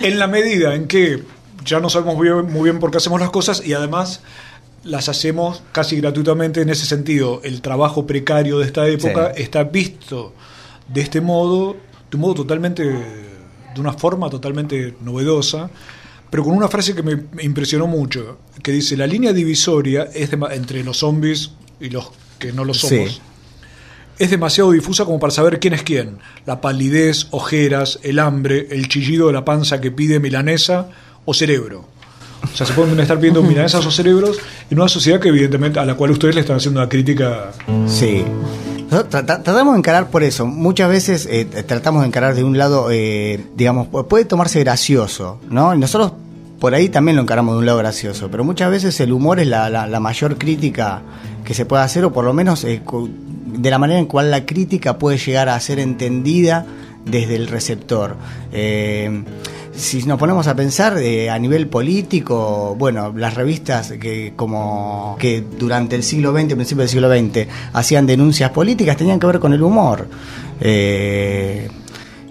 [0.02, 1.24] en la medida en que
[1.64, 4.22] ya no sabemos muy bien, muy bien por qué hacemos las cosas y además
[4.84, 7.42] las hacemos casi gratuitamente en ese sentido.
[7.44, 9.44] El trabajo precario de esta época sí.
[9.44, 10.34] está visto
[10.88, 11.76] de este modo,
[12.10, 15.70] de un modo totalmente, de una forma totalmente novedosa
[16.36, 20.38] pero con una frase que me impresionó mucho, que dice, la línea divisoria es de,
[20.52, 23.22] entre los zombies y los que no lo somos, sí.
[24.20, 26.20] es demasiado difusa como para saber quién es quién.
[26.46, 30.90] La palidez, ojeras, el hambre, el chillido de la panza que pide milanesa
[31.26, 31.88] o cerebro.
[32.44, 34.38] O sea, se pueden estar pidiendo milanesas o cerebros
[34.70, 37.52] en una sociedad que evidentemente a la cual ustedes le están haciendo una crítica.
[37.88, 38.24] Sí.
[38.90, 40.46] Tratamos de encarar por eso.
[40.46, 45.74] Muchas veces eh, tratamos de encarar de un lado, eh, digamos, puede tomarse gracioso, ¿no?
[45.74, 46.14] Y nosotros
[46.60, 49.48] por ahí también lo encaramos de un lado gracioso, pero muchas veces el humor es
[49.48, 51.02] la, la, la mayor crítica
[51.46, 52.82] que se puede hacer, o por lo menos eh,
[53.46, 56.66] de la manera en cual la crítica puede llegar a ser entendida
[57.06, 58.18] desde el receptor.
[58.52, 59.24] Eh,
[59.76, 65.42] si nos ponemos a pensar eh, a nivel político, bueno, las revistas que como que
[65.42, 69.54] durante el siglo XX, principio del siglo XX, hacían denuncias políticas tenían que ver con
[69.54, 70.08] el humor.
[70.62, 71.70] Eh,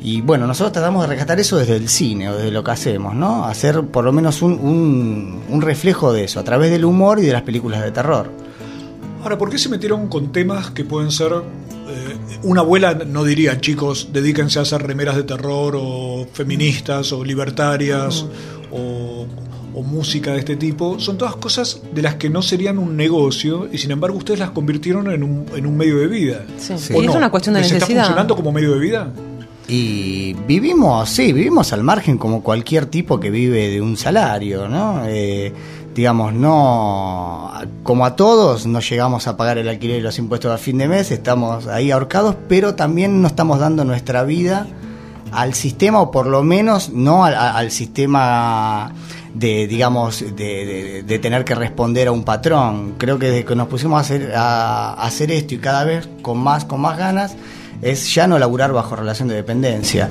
[0.01, 3.15] y bueno, nosotros tratamos de rescatar eso desde el cine o desde lo que hacemos,
[3.15, 3.45] ¿no?
[3.45, 7.23] Hacer por lo menos un, un, un reflejo de eso, a través del humor y
[7.23, 8.31] de las películas de terror.
[9.25, 11.33] Ahora, ¿por qué se metieron con temas que pueden ser...
[11.33, 17.25] Eh, una abuela no diría, chicos, dedíquense a hacer remeras de terror o feministas o
[17.25, 18.27] libertarias
[18.71, 19.27] o,
[19.75, 21.01] o, música de este tipo?
[21.01, 24.51] Son todas cosas de las que no serían un negocio y sin embargo ustedes las
[24.51, 26.45] convirtieron en un, en un medio de vida.
[26.59, 26.93] Sí, sí.
[26.93, 27.01] No?
[27.01, 27.91] es una cuestión de ¿Les necesidad.
[27.91, 29.11] está funcionando como medio de vida?
[29.67, 35.03] Y vivimos, sí, vivimos al margen como cualquier tipo que vive de un salario, ¿no?
[35.07, 35.51] Eh,
[35.95, 40.59] digamos, no, como a todos, no llegamos a pagar el alquiler y los impuestos a
[40.59, 44.67] fin de mes, estamos ahí ahorcados, pero también no estamos dando nuestra vida
[45.33, 48.93] al sistema, o por lo menos no al, sistema
[49.35, 52.95] de, digamos, de, tener que responder a un patrón.
[52.99, 56.09] Creo que desde que nos pusimos a hacer, a, a hacer esto y cada vez
[56.23, 57.37] con más, con más ganas,
[57.83, 60.09] es ya no laburar bajo relación de dependencia.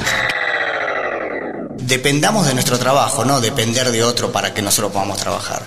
[1.98, 5.62] Dependamos de nuestro trabajo, no depender de otro para que nosotros podamos trabajar.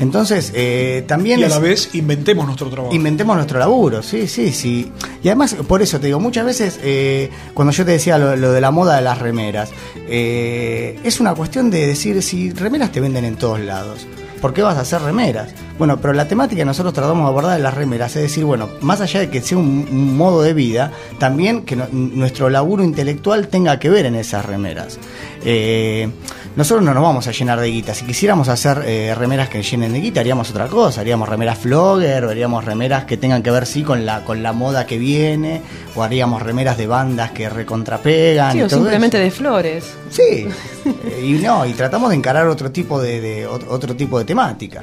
[0.00, 1.40] Entonces, eh, también...
[1.40, 2.94] Y a es- la vez inventemos nuestro trabajo.
[2.94, 4.90] Inventemos nuestro laburo, sí, sí, sí.
[5.22, 8.52] Y además, por eso te digo, muchas veces, eh, cuando yo te decía lo, lo
[8.52, 9.70] de la moda de las remeras,
[10.08, 14.06] eh, es una cuestión de decir, si remeras te venden en todos lados,
[14.40, 15.54] ¿por qué vas a hacer remeras?
[15.78, 18.68] Bueno, pero la temática que nosotros tratamos de abordar de las remeras es decir, bueno,
[18.80, 23.78] más allá de que sea un, modo de vida, también que nuestro laburo intelectual tenga
[23.78, 24.98] que ver en esas remeras.
[25.44, 26.10] Eh,
[26.58, 27.94] nosotros no nos vamos a llenar de guita.
[27.94, 31.00] Si quisiéramos hacer eh, remeras que llenen de guita, haríamos otra cosa.
[31.00, 34.52] Haríamos remeras flogger, o haríamos remeras que tengan que ver, sí, con la, con la
[34.52, 35.62] moda que viene,
[35.94, 38.52] o haríamos remeras de bandas que recontrapegan.
[38.52, 39.24] Sí, y o todo simplemente eso.
[39.24, 39.84] de flores.
[40.10, 40.48] Sí,
[40.84, 44.24] Eh, y no, y tratamos de encarar otro tipo de, de- ot- otro tipo de
[44.24, 44.82] temática.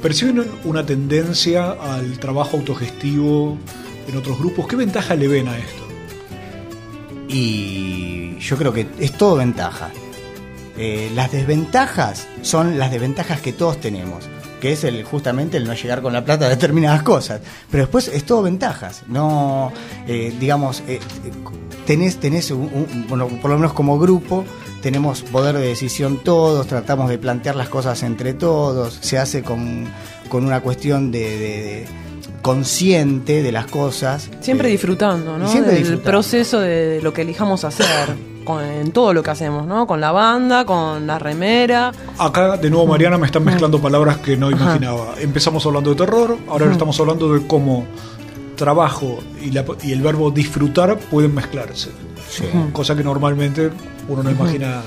[0.00, 3.58] ¿Perciben una tendencia al trabajo autogestivo
[4.08, 4.68] en otros grupos?
[4.68, 5.82] ¿Qué ventaja le ven a esto?
[7.28, 9.90] Y yo creo que es todo ventaja.
[10.78, 14.24] Eh, las desventajas son las desventajas que todos tenemos,
[14.60, 17.40] que es el justamente el no llegar con la plata a determinadas cosas.
[17.70, 19.02] Pero después es todo ventajas.
[19.08, 19.72] No,
[20.06, 21.00] eh, digamos, eh,
[21.86, 24.44] tenés, tenés un- un- bueno, por lo menos como grupo,
[24.82, 29.86] tenemos poder de decisión todos, tratamos de plantear las cosas entre todos, se hace con,
[30.28, 31.86] con una cuestión de, de- de
[32.42, 34.30] consciente de las cosas.
[34.40, 35.48] Siempre Eh, disfrutando, ¿no?
[35.48, 36.10] siempre Del disfrutando.
[36.10, 37.86] proceso de lo que elijamos hacer.
[38.48, 39.86] con- en todo lo que hacemos, ¿no?
[39.86, 41.92] Con la banda, con la remera.
[42.18, 44.56] Acá, de nuevo, Mariana, me están mezclando palabras que no Ajá.
[44.56, 45.14] imaginaba.
[45.20, 47.84] Empezamos hablando de terror, ahora estamos hablando de cómo
[48.56, 51.90] trabajo y, la- y el verbo disfrutar pueden mezclarse.
[52.72, 53.70] Cosa que normalmente
[54.08, 54.80] uno no imagina.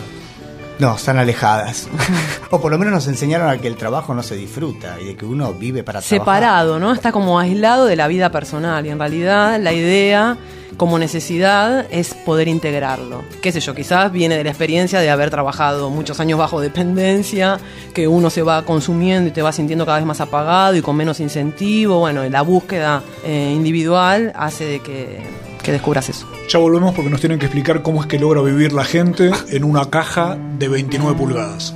[0.82, 1.88] No, están alejadas.
[2.50, 5.16] o por lo menos nos enseñaron a que el trabajo no se disfruta y de
[5.16, 6.92] que uno vive para separado, ¿no?
[6.92, 10.40] Está como aislado de la vida personal y en realidad la idea
[10.78, 13.22] como necesidad es poder integrarlo.
[13.44, 17.60] Qué sé yo, quizás viene de la experiencia de haber trabajado muchos años bajo dependencia,
[17.94, 20.96] que uno se va consumiendo y te va sintiendo cada vez más apagado y con
[20.96, 22.00] menos incentivo.
[22.00, 25.22] Bueno, la búsqueda eh, individual hace de que,
[25.62, 26.28] que descubras eso.
[26.50, 29.64] Ya volvemos porque nos tienen que explicar cómo es que logra vivir la gente en
[29.64, 31.74] una caja de 29 pulgadas.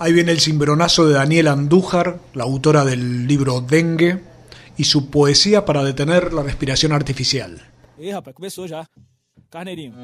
[0.00, 4.22] Ahí viene el cimbronazo de Daniela Andújar, la autora del libro Dengue,
[4.76, 7.60] y su poesía para detener la respiración artificial.
[7.98, 8.86] Ih, rapaz, começou já.
[9.50, 9.94] Carneirinho.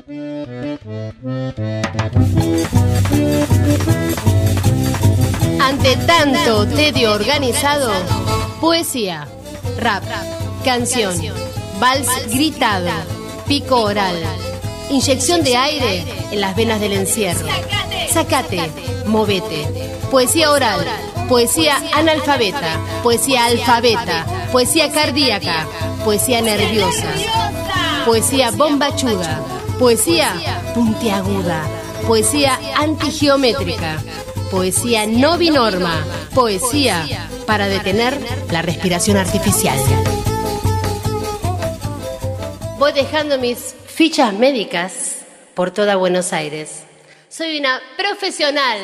[5.60, 7.92] Ante tanto tedio organizado,
[8.60, 9.28] poesía,
[9.78, 10.02] rap,
[10.64, 11.14] canción,
[11.78, 12.90] vals gritado,
[13.46, 14.16] pico oral,
[14.90, 17.46] inyección de aire en las venas del encierro.
[18.14, 18.70] Sacate,
[19.06, 19.66] movete.
[20.08, 20.86] Poesía oral,
[21.28, 25.66] poesía analfabeta, poesía alfabeta, poesía cardíaca,
[26.04, 27.08] poesía nerviosa,
[28.06, 29.40] poesía bombachuda,
[29.80, 30.32] poesía
[30.76, 31.64] puntiaguda,
[32.06, 34.00] poesía antigeométrica,
[34.48, 36.04] poesía no binorma,
[36.36, 38.16] poesía para detener
[38.52, 39.76] la respiración artificial.
[42.78, 45.16] Voy dejando mis fichas médicas
[45.54, 46.84] por toda Buenos Aires.
[47.36, 48.78] Soy una profesional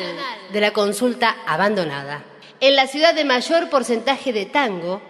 [0.51, 2.21] de la consulta abandonada.
[2.59, 5.01] En la ciudad de mayor porcentaje de tango,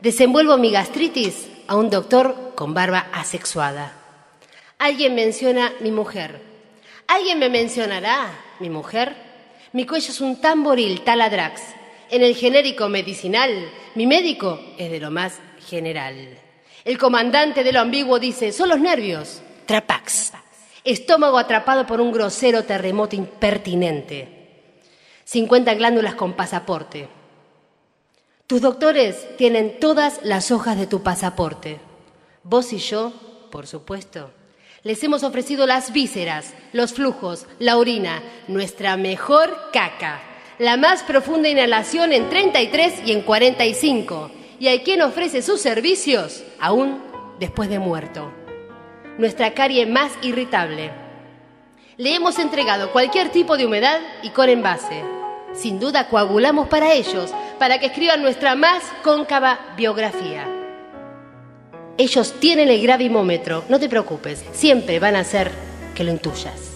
[0.00, 3.92] desenvuelvo mi gastritis a un doctor con barba asexuada.
[4.78, 6.40] Alguien menciona mi mujer.
[7.06, 8.30] ¿Alguien me mencionará
[8.60, 9.14] mi mujer?
[9.74, 11.60] Mi cuello es un tamboril taladrax.
[12.08, 13.50] En el genérico medicinal,
[13.94, 15.38] mi médico es de lo más
[15.68, 16.38] general.
[16.82, 19.42] El comandante de lo ambiguo dice, son los nervios.
[19.66, 20.32] Trapax.
[20.86, 24.28] Estómago atrapado por un grosero terremoto impertinente.
[25.24, 27.08] 50 glándulas con pasaporte.
[28.46, 31.80] Tus doctores tienen todas las hojas de tu pasaporte.
[32.44, 33.12] Vos y yo,
[33.50, 34.30] por supuesto,
[34.84, 40.20] les hemos ofrecido las vísceras, los flujos, la orina, nuestra mejor caca,
[40.60, 44.30] la más profunda inhalación en 33 y en 45.
[44.60, 47.02] Y hay quien ofrece sus servicios aún
[47.40, 48.45] después de muerto.
[49.18, 50.90] Nuestra carie más irritable.
[51.96, 55.02] Le hemos entregado cualquier tipo de humedad y con envase.
[55.54, 60.46] Sin duda coagulamos para ellos, para que escriban nuestra más cóncava biografía.
[61.96, 65.50] Ellos tienen el gravimómetro, no te preocupes, siempre van a hacer
[65.94, 66.74] que lo intuyas.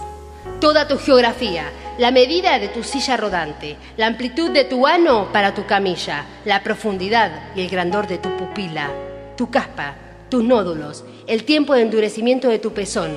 [0.62, 5.52] Toda tu geografía, la medida de tu silla rodante, la amplitud de tu ano para
[5.52, 8.90] tu camilla, la profundidad y el grandor de tu pupila,
[9.36, 9.94] tu caspa,
[10.30, 13.10] tus nódulos, el tiempo de endurecimiento de tu pezón,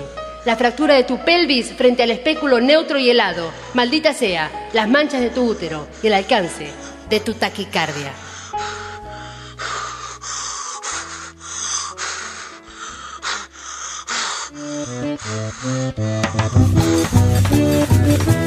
[0.46, 3.50] la fractura de tu pelvis frente al espéculo neutro y helado.
[3.74, 6.68] Maldita sea, las manchas de tu útero y el alcance
[7.10, 8.12] de tu taquicardia.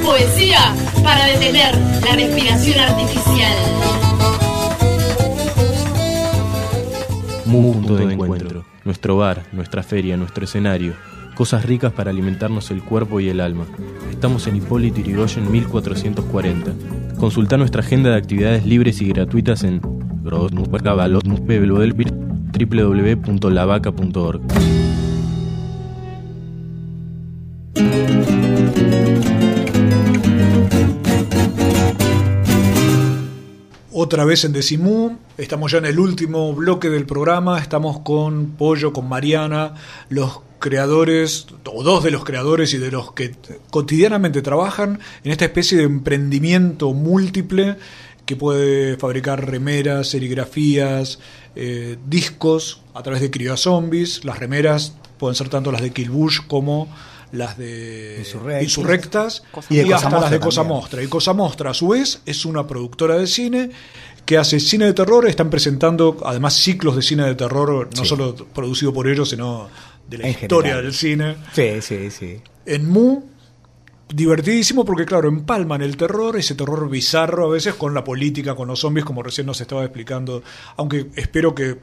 [0.04, 4.05] Poesía para detener la respiración artificial.
[7.46, 8.64] Mu punto de encuentro.
[8.84, 10.94] Nuestro bar, nuestra feria, nuestro escenario.
[11.34, 13.66] Cosas ricas para alimentarnos el cuerpo y el alma.
[14.10, 16.72] Estamos en Hipólito Yrigoyen 1440.
[17.18, 19.80] Consulta nuestra agenda de actividades libres y gratuitas en
[22.60, 24.40] www.lavaca.org.
[33.98, 38.92] Otra vez en Decimú, estamos ya en el último bloque del programa, estamos con Pollo,
[38.92, 39.72] con Mariana,
[40.10, 43.34] los creadores, o dos de los creadores y de los que
[43.70, 47.78] cotidianamente trabajan en esta especie de emprendimiento múltiple
[48.26, 51.18] que puede fabricar remeras, serigrafías,
[51.54, 54.26] eh, discos a través de Cría Zombies.
[54.26, 56.86] Las remeras pueden ser tanto las de Kill Bush como
[57.32, 58.62] las de Insurrectas.
[58.62, 60.40] Insurrectas Y de y, hasta las de también.
[60.42, 61.02] Cosa Mostra.
[61.02, 63.70] Y Cosa Mostra, a su vez, es una productora de cine
[64.24, 65.26] que hace cine de terror.
[65.28, 68.08] Están presentando además ciclos de cine de terror, no Sí.
[68.08, 69.68] solo producido por ellos, sino
[70.08, 70.84] de la En historia general.
[70.84, 71.36] del cine.
[71.52, 72.40] Sí, sí, sí.
[72.64, 73.22] En Mu,
[74.08, 78.68] divertidísimo porque, claro, empalman el terror, ese terror bizarro a veces, con la política, con
[78.68, 80.42] los zombies, como recién nos estaba explicando.
[80.76, 81.76] Aunque espero que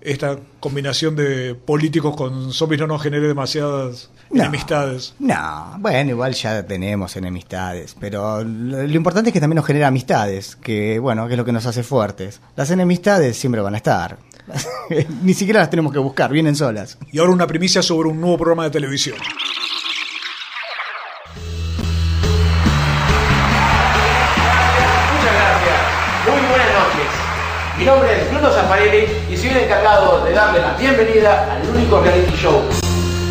[0.00, 4.42] esta combinación de políticos con zombies no nos genere demasiadas No.
[4.44, 5.14] enemistades.
[5.18, 9.88] No, bueno, igual ya tenemos enemistades, pero lo, lo importante es que también nos genera
[9.88, 12.40] amistades, que bueno, que es lo que nos hace fuertes.
[12.56, 14.18] Las enemistades siempre van a estar.
[15.22, 16.96] Ni siquiera las tenemos que buscar, vienen solas.
[17.12, 19.16] Y ahora una primicia sobre un nuevo programa de televisión.
[23.98, 25.78] Muchas gracias.
[26.26, 27.10] Muy buenas noches.
[27.78, 29.06] Mi nombre es Bruno Zaffarelli
[29.58, 32.62] el encargado de darle la bienvenida al único reality show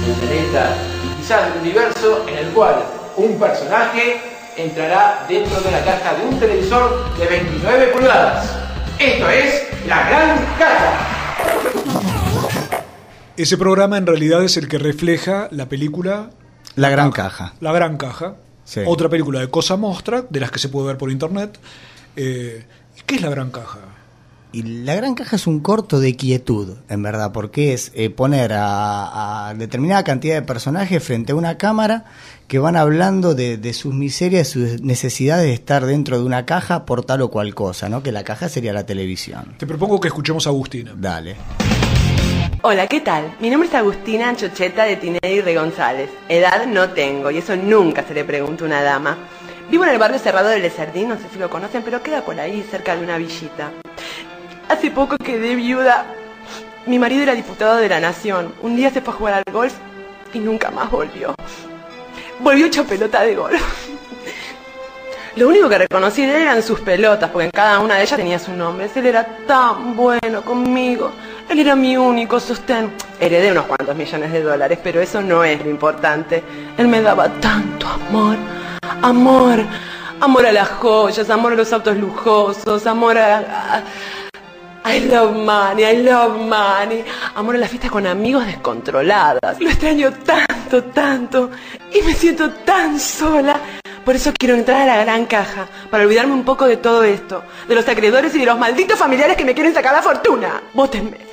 [0.05, 0.75] del planeta
[1.05, 2.83] y quizás del universo en el cual
[3.15, 4.19] un personaje
[4.57, 8.45] entrará dentro de la caja de un televisor de 29 pulgadas.
[8.99, 10.97] Esto es La Gran Caja.
[13.37, 16.31] Ese programa en realidad es el que refleja la película
[16.75, 17.53] La gran caja.
[17.61, 18.81] La Gran Caja, Sí.
[18.85, 21.57] otra película de Cosa Mostra, de las que se puede ver por internet.
[22.17, 22.65] Eh,
[23.05, 23.79] ¿Qué es La Gran Caja?
[24.53, 28.53] Y la gran caja es un corto de quietud, en verdad, porque es eh, poner
[28.53, 32.05] a, a determinada cantidad de personajes frente a una cámara
[32.47, 36.85] que van hablando de, de sus miserias, sus necesidades de estar dentro de una caja
[36.85, 38.01] por tal o cual cosa, ¿no?
[38.01, 39.53] Que la caja sería la televisión.
[39.57, 40.93] Te propongo que escuchemos a Agustina.
[40.95, 41.35] Dale.
[42.61, 43.35] Hola, ¿qué tal?
[43.39, 46.09] Mi nombre es Agustina Chocheta de Tinelli Rey González.
[46.29, 49.17] Edad no tengo y eso nunca se le pregunta a una dama.
[49.69, 52.39] Vivo en el barrio cerrado de Lesardín, no sé si lo conocen, pero queda por
[52.39, 53.71] ahí, cerca de una villita.
[54.69, 56.05] Hace poco quedé viuda.
[56.85, 58.53] Mi marido era diputado de la Nación.
[58.61, 59.73] Un día se fue a jugar al golf
[60.33, 61.35] y nunca más volvió.
[62.39, 63.61] Volvió hecho pelota de golf.
[65.35, 68.17] Lo único que reconocí de él eran sus pelotas, porque en cada una de ellas
[68.17, 68.89] tenía su nombre.
[68.95, 71.11] Él era tan bueno conmigo.
[71.47, 72.91] Él era mi único sostén.
[73.19, 76.43] Heredé unos cuantos millones de dólares, pero eso no es lo importante.
[76.77, 78.35] Él me daba tanto amor.
[79.03, 79.59] Amor.
[80.19, 83.37] Amor a las joyas, amor a los autos lujosos, amor a...
[83.37, 83.83] a-
[84.89, 87.03] I love money, I love money.
[87.35, 89.59] Amor a la fiesta con amigos descontroladas.
[89.59, 91.51] Lo extraño tanto, tanto.
[91.93, 93.59] Y me siento tan sola.
[94.05, 97.43] Por eso quiero entrar a la gran caja, para olvidarme un poco de todo esto,
[97.67, 100.61] de los acreedores y de los malditos familiares que me quieren sacar la fortuna.
[100.73, 101.26] Vótenme.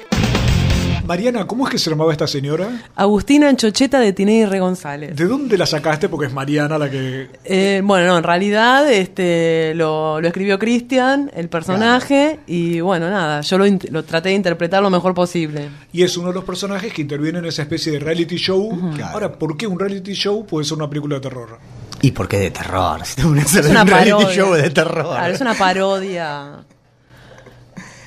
[1.07, 2.83] Mariana, ¿cómo es que se llamaba esta señora?
[2.97, 5.15] Agustina Anchocheta de Tinelli Re González.
[5.15, 6.09] ¿De dónde la sacaste?
[6.09, 7.29] Porque es Mariana la que...
[7.45, 13.43] Eh, bueno, no, en realidad este, lo, lo escribió Cristian, el personaje, y bueno, nada,
[13.43, 15.69] yo lo, traté de interpretar lo mejor posible.
[15.93, 18.73] Y es uno de los personajes que interviene en esa especie de reality show.
[19.13, 21.59] Ahora, ¿por qué un reality show puede ser una película de terror?
[22.01, 23.05] ¿Y por qué de terror?
[23.05, 25.17] Si te pones a hacer Es una un reality show de terror.
[25.17, 26.65] Claro, es una parodia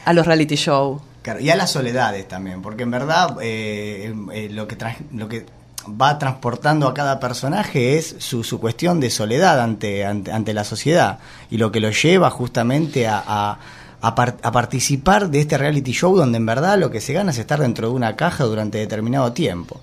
[0.05, 1.01] a los reality show.
[1.27, 4.77] Claro, y a las soledades también, porque en verdad eh, eh, lo, que
[5.11, 5.45] lo que
[5.85, 10.63] va transportando a cada personaje es su, su cuestión de soledad ante, ante, ante la
[10.63, 11.19] sociedad
[11.51, 13.59] y lo que lo lleva justamente a, a,
[14.01, 17.37] a a participar de este reality show donde en verdad lo que se gana es
[17.39, 19.81] estar dentro de una caja durante determinado tiempo.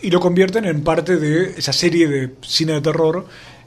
[0.00, 3.26] Y lo convierten en parte de esa serie de cine de terror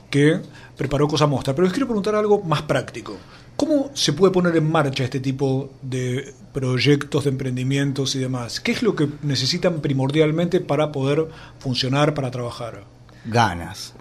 [0.09, 0.39] que
[0.77, 1.53] preparó Cosa Mostra.
[1.53, 3.17] Pero les quiero preguntar algo más práctico.
[3.57, 8.59] ¿Cómo se puede poner en marcha este tipo de proyectos de emprendimientos y demás.
[8.59, 11.27] ¿Qué es lo que necesitan primordialmente para poder
[11.59, 12.83] funcionar, para trabajar?
[13.25, 13.93] Ganas.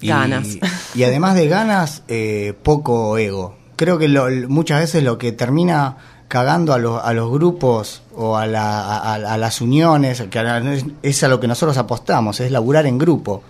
[0.00, 0.56] Y- Ganas.
[0.94, 3.56] Y, además de ganas, eh, poco ego.
[3.76, 5.96] Creo que lo- muchas veces lo que termina
[6.28, 10.62] cagando a, los- a los grupos o a, la- a- a las uniones, que a-
[11.02, 13.42] es a lo que nosotros apostamos, es laburar en grupo.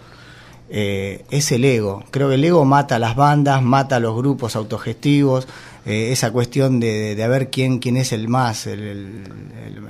[0.72, 2.04] Eh, es el ego.
[2.12, 5.48] Creo que el ego mata a las bandas, mata a los grupos autogestivos,
[5.84, 9.24] eh, esa cuestión de, de, ver quién, quién es el más, el-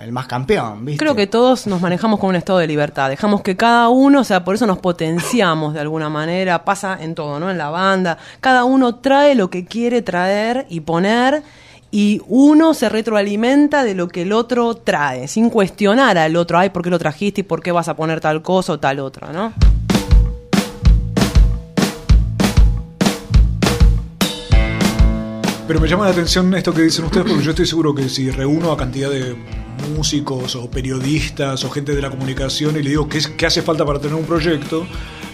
[0.01, 0.87] el más campeón.
[0.87, 0.99] ¿viste?
[1.05, 3.11] Creo que todos nos manejamos con un estado de libertad.
[3.11, 6.65] Dejamos que cada uno, o sea, por eso nos potenciamos de alguna manera.
[6.65, 7.51] Pasa en todo, ¿no?
[7.51, 8.17] En la banda.
[8.41, 11.43] Cada uno trae lo que quiere traer y poner.
[11.91, 16.71] Y uno se retroalimenta de lo que el otro trae, sin cuestionar al otro, ay,
[16.71, 19.33] ¿por qué lo trajiste y por qué vas a poner tal cosa o tal otra,
[19.33, 19.53] ¿no?
[25.71, 28.29] Pero me llama la atención esto que dicen ustedes porque yo estoy seguro que si
[28.29, 29.37] reúno a cantidad de
[29.95, 33.63] músicos o periodistas o gente de la comunicación y le digo qué, es- qué hace
[33.63, 34.85] falta para tener un proyecto,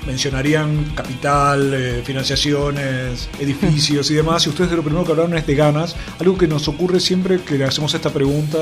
[0.06, 4.44] mencionarían capital, eh, financiaciones, edificios y demás.
[4.44, 7.40] Y ustedes de lo primero que hablaron es de ganas, algo que nos ocurre siempre
[7.40, 8.58] que le hacemos esta pregunta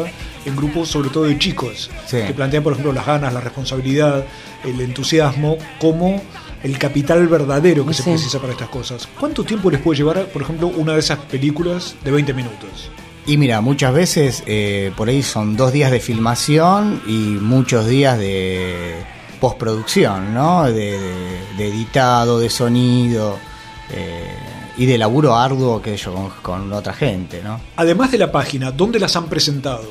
[0.47, 2.19] en grupos, sobre todo de chicos, Sí.
[2.25, 4.25] que plantean, por ejemplo, las ganas, la responsabilidad,
[4.63, 6.23] el entusiasmo, como
[6.65, 9.07] el capital verdadero que se precisa para estas cosas.
[9.21, 12.91] ¿Cuánto tiempo les puede llevar, por ejemplo, una de esas películas de 20 minutos?
[13.27, 18.19] Y mira, muchas veces eh, por ahí son dos días de filmación y muchos días
[18.19, 18.97] de
[19.41, 20.65] postproducción, ¿no?
[20.65, 23.39] De, de- de editado, de sonido
[23.91, 24.27] eh,
[24.77, 27.61] y de laburo arduo que yo con, con otra gente, ¿no?
[27.77, 29.85] Además de la página, ¿dónde las han presentado?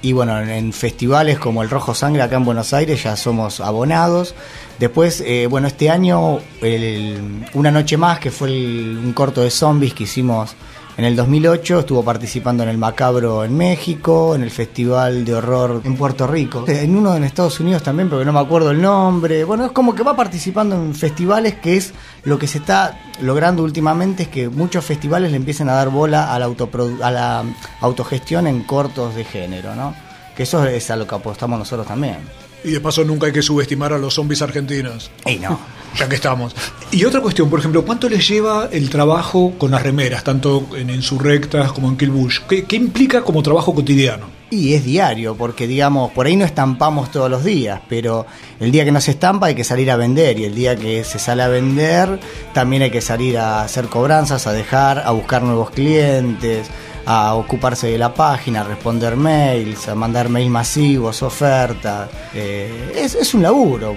[0.00, 4.34] Y bueno, en, festivales como el Rojo Sangre acá en Buenos Aires ya somos abonados.
[4.78, 9.50] Después, eh, bueno, este año, el- Una Noche Más, que fue el- un corto de
[9.50, 10.54] zombies que hicimos
[10.98, 15.80] en el 2008, estuvo participando en el Macabro en México, en el Festival de Horror
[15.84, 19.44] en Puerto Rico, en uno en Estados Unidos también, porque no me acuerdo el nombre.
[19.44, 21.94] Bueno, es como que va participando en festivales, que es
[22.24, 26.34] lo que se está logrando últimamente, es que muchos festivales le empiecen a dar bola
[26.34, 27.44] a la, a la
[27.80, 29.94] autogestión en cortos de género, ¿no?
[30.36, 32.18] Que eso es a lo que apostamos nosotros también.
[32.64, 35.12] Y de paso nunca hay que subestimar a los zombies argentinos.
[35.26, 35.60] Y no.
[35.96, 36.54] Ya que estamos.
[36.90, 40.90] Y otra cuestión, por ejemplo, ¿cuánto les lleva el trabajo con las remeras, tanto en
[40.90, 42.40] Insurrectas como en Kill Bush?
[42.48, 44.38] ¿Qué, qué implica como trabajo cotidiano?
[44.50, 48.24] Y es diario, porque digamos, por ahí no estampamos todos los días, pero
[48.60, 51.04] el día que no se estampa hay que salir a vender y el día que
[51.04, 52.18] se sale a vender
[52.54, 56.68] también hay que salir a hacer cobranzas, a dejar, a buscar nuevos clientes,
[57.10, 62.10] a ocuparse de la página, a responder mails, a mandar mails masivos, ofertas.
[62.34, 63.94] Eh, es, es un laburo.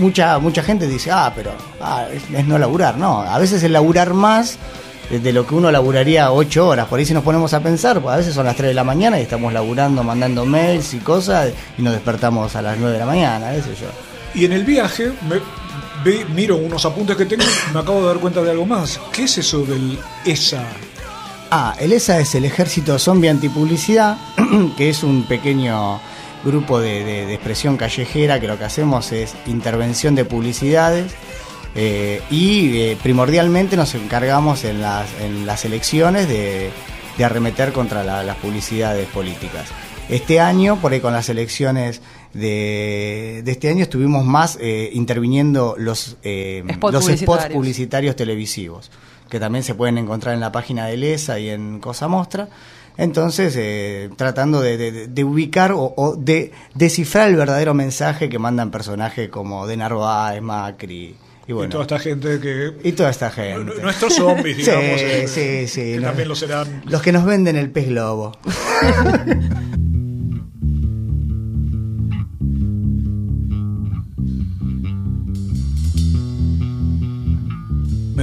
[0.00, 2.98] Mucha, mucha gente dice, ah, pero ah, es, no laburar.
[2.98, 4.58] No, a veces es laburar más
[5.10, 6.88] de lo que uno laburaría ocho horas.
[6.88, 8.82] Por ahí si nos ponemos a pensar, pues a veces son las 3 de la
[8.84, 12.98] mañana y estamos laburando, mandando mails y cosas y nos despertamos a las 9 de
[12.98, 13.86] la mañana, qué sé yo.
[14.34, 15.36] Y en el viaje, me,
[16.04, 19.00] ve- miro unos apuntes que tengo y me acabo de dar cuenta de algo más.
[19.12, 20.62] ¿Qué es eso del ESA?
[21.52, 24.18] Ah, el ESA es el Ejército Zombie Antipublicidad,
[24.76, 26.00] que es un pequeño
[26.44, 31.12] grupo de, de- de expresión callejera que lo que hacemos es intervención de publicidades
[31.74, 36.70] eh, y eh, primordialmente nos encargamos en las, en las elecciones de,
[37.18, 39.68] de arremeter contra la- las publicidades políticas.
[40.08, 42.00] Este año, por ahí con las elecciones
[42.32, 47.52] de, de este año, estuvimos más eh, interviniendo los, eh, Spots los spots publicitarios.
[47.56, 48.90] publicitarios televisivos,
[49.30, 52.48] que también se pueden encontrar en la página de LESA y en Cosa Mostra.
[52.96, 58.38] Entonces, eh, tratando de, de- de ubicar o, o de descifrar el verdadero mensaje que
[58.38, 61.14] mandan personajes como De Narváez, Macri
[61.46, 61.68] y bueno.
[61.68, 62.72] y toda esta gente que...
[62.84, 63.80] y toda esta gente.
[63.80, 65.00] Nuestros zombies, Sí, digamos.
[65.00, 66.08] eh, sí, sí, Que no.
[66.08, 66.82] también lo serán.
[66.86, 68.32] Los que nos venden el pez globo.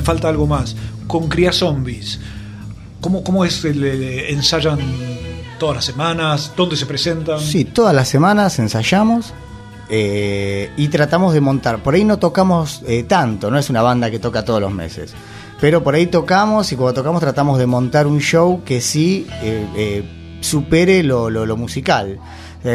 [0.08, 0.74] falta algo más.
[1.05, 2.20] Con Cría Zombies,
[3.01, 3.64] ¿cómo, cómo es?
[3.66, 3.84] el,
[4.30, 4.80] ¿Ensayan
[5.60, 6.53] todas las semanas?
[6.55, 7.39] ¿Dónde se presentan?
[7.41, 9.34] Sí, todas las semanas ensayamos
[9.89, 11.84] eh, y tratamos de montar.
[11.84, 15.14] Por ahí no tocamos eh, tanto, no es una banda que toca todos los meses.
[15.60, 20.38] Pero por ahí tocamos y cuando tocamos tratamos de montar un show que sí eh,
[20.41, 22.18] supere lo, lo- lo musical.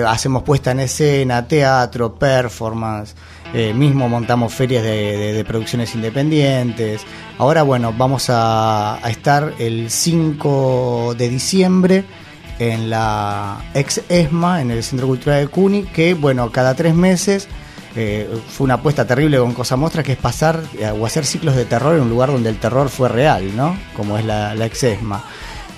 [0.06, 3.14] Hacemos puesta en escena, teatro, performance,
[3.54, 7.02] eh, mismo montamos ferias de, de- de producciones independientes.
[7.38, 12.04] Ahora, bueno, vamos a, a estar el 5 de diciembre
[12.58, 17.48] en la ex ESMA, en el Centro Cultural de Cuni, que, bueno, cada tres meses
[17.96, 21.56] eh, fue una apuesta terrible con Cosa Mostra, que es pasar eh, o hacer ciclos
[21.56, 23.76] de terror en un lugar donde el terror fue real, ¿no?
[23.96, 25.24] Como es la, la ex ESMA.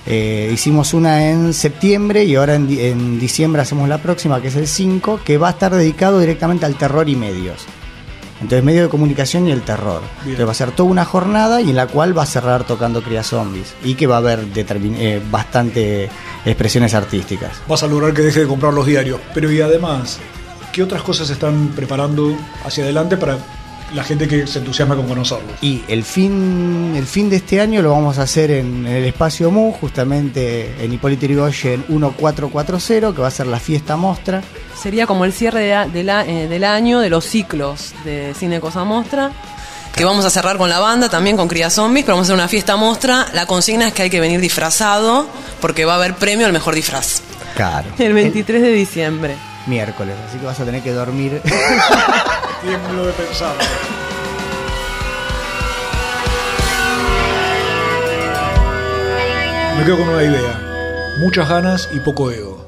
[0.07, 4.49] Eh, hicimos una en septiembre y ahora en, di- en diciembre hacemos la próxima, que
[4.49, 7.65] es el 5, que va a estar dedicado directamente al terror y medios.
[8.41, 10.01] Entonces, medio de comunicación y el terror.
[10.01, 10.31] Bien.
[10.35, 13.01] Entonces, va a ser toda una jornada y en la cual va a cerrar tocando
[13.01, 13.73] Cría Zombies.
[13.83, 16.09] Y que va a haber eh, bastante
[16.45, 17.51] expresiones artísticas.
[17.67, 19.21] Vas a lograr que deje de comprar los diarios.
[19.33, 20.19] Pero y además,
[20.73, 22.35] ¿qué otras cosas están preparando
[22.65, 23.37] hacia adelante para
[23.95, 25.51] la gente que se entusiasma con conocerlos?
[25.61, 29.49] Y el fin, el fin de este año lo vamos a hacer en, el espacio
[29.49, 34.43] MU, justamente en Hipólito Yrigoyen 1440, que va a ser la fiesta mostra.
[34.79, 38.33] Sería como el cierre de la- de la- eh, del año de los ciclos de
[38.37, 39.31] Cine Cosa Mostra.
[39.95, 42.35] Que vamos a cerrar con la banda, también con Cría Zombies, pero vamos a hacer
[42.35, 43.27] una fiesta mostra.
[43.33, 45.25] La consigna es que hay que venir disfrazado,
[45.61, 47.21] porque va a haber premio al mejor disfraz.
[47.55, 47.87] Claro.
[47.97, 49.35] El 23 de diciembre.
[49.67, 51.41] Miércoles, así que vas a tener que dormir.
[52.65, 52.71] De.
[59.77, 61.15] Me quedo con una idea.
[61.19, 62.65] Muchas ganas y poco ego.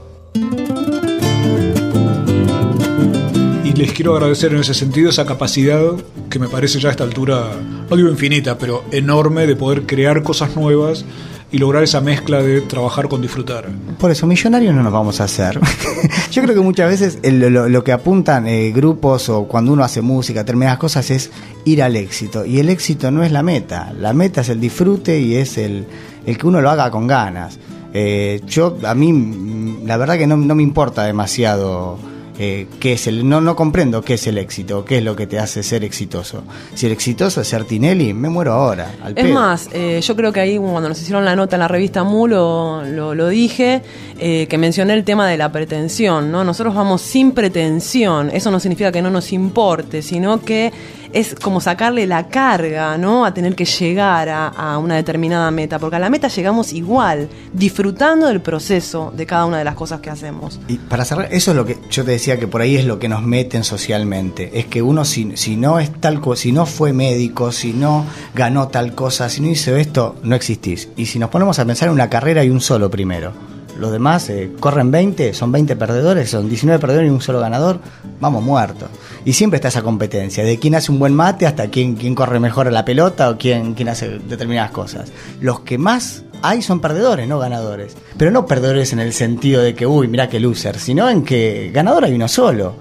[3.63, 5.81] Y les quiero agradecer en ese sentido esa capacidad
[6.29, 7.47] que me parece ya a esta altura,
[7.89, 11.05] no digo infinita, pero enorme de poder crear cosas nuevas
[11.51, 13.67] y lograr esa mezcla de trabajar con disfrutar.
[13.99, 15.59] Por eso, millonarios no nos vamos a hacer.
[16.31, 20.01] Yo creo que muchas veces el- lo, que apuntan eh, grupos o cuando uno hace
[20.01, 21.31] música, determinadas cosas, es
[21.63, 22.45] ir al éxito.
[22.45, 23.93] Y el éxito no es la meta.
[23.97, 25.85] La meta es el disfrute y es el,
[26.25, 27.57] el que uno lo haga con ganas.
[27.93, 31.97] Eh, yo, a mí, mm, la verdad que no, no me importa demasiado
[32.39, 33.27] eh, qué es el.
[33.27, 36.43] No, no comprendo qué es el éxito, qué es lo que te hace ser exitoso.
[36.75, 38.93] Si el exitoso es ser Tinelli, me muero ahora.
[39.03, 39.33] Al Es pedo.
[39.33, 42.27] más, eh, yo creo que ahí cuando nos hicieron la nota en la revista Mu
[42.27, 43.81] lo, lo- lo dije,
[44.19, 46.43] eh, que mencioné el tema de la pretensión, ¿no?
[46.43, 50.71] Nosotros vamos sin pretensión, eso no significa que no nos importe, sino que
[51.13, 53.25] es como sacarle la carga, ¿no?
[53.25, 58.27] A tener que llegar a, una determinada meta, porque a la meta llegamos igual, disfrutando
[58.27, 60.59] del proceso de cada una de las cosas que hacemos.
[60.67, 62.99] Y para cerrar, eso es lo que yo te decía que por ahí es lo
[62.99, 64.51] que nos meten socialmente.
[64.59, 68.05] Es que uno si, si no es tal co- si no fue médico, si no
[68.35, 70.89] ganó tal cosa, si no hizo esto, no existís.
[70.97, 73.31] Y si nos ponemos a pensar en una carrera hay un solo primero.
[73.79, 77.79] Los demás eh, corren 20, son 20 perdedores, son 19 perdedores y un solo ganador,
[78.19, 78.89] vamos muertos.
[79.27, 82.39] Y siempre está esa competencia, de quién hace un buen mate hasta quién, quién corre
[82.39, 85.11] mejor a la pelota o quién, quién hace determinadas cosas.
[85.41, 87.97] Los que más hay son perdedores, no ganadores.
[88.15, 91.71] Pero no perdedores en el sentido de que, uy, mira qué loser, sino en que
[91.73, 92.75] ganador hay uno solo.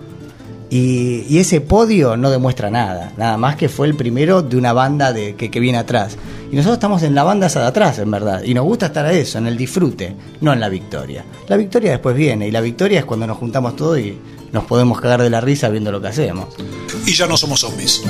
[0.71, 4.73] Y, y ese podio no demuestra nada, nada más que fue el primero de una
[4.73, 6.17] banda de, que, que viene atrás.
[6.53, 8.45] Y nosotros estamos en la banda esa de atrás, en verdad.
[8.45, 11.25] Y nos gusta estar a eso, en el disfrute, no en la victoria.
[11.49, 14.17] La victoria después viene, y la victoria es cuando nos juntamos todos y
[14.53, 16.49] nos podemos cagar de la risa viendo lo que hacemos.
[17.07, 18.03] Y ya no somos zombies.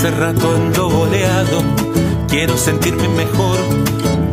[0.00, 1.62] Hace rato ando boleado,
[2.26, 3.58] quiero sentirme mejor.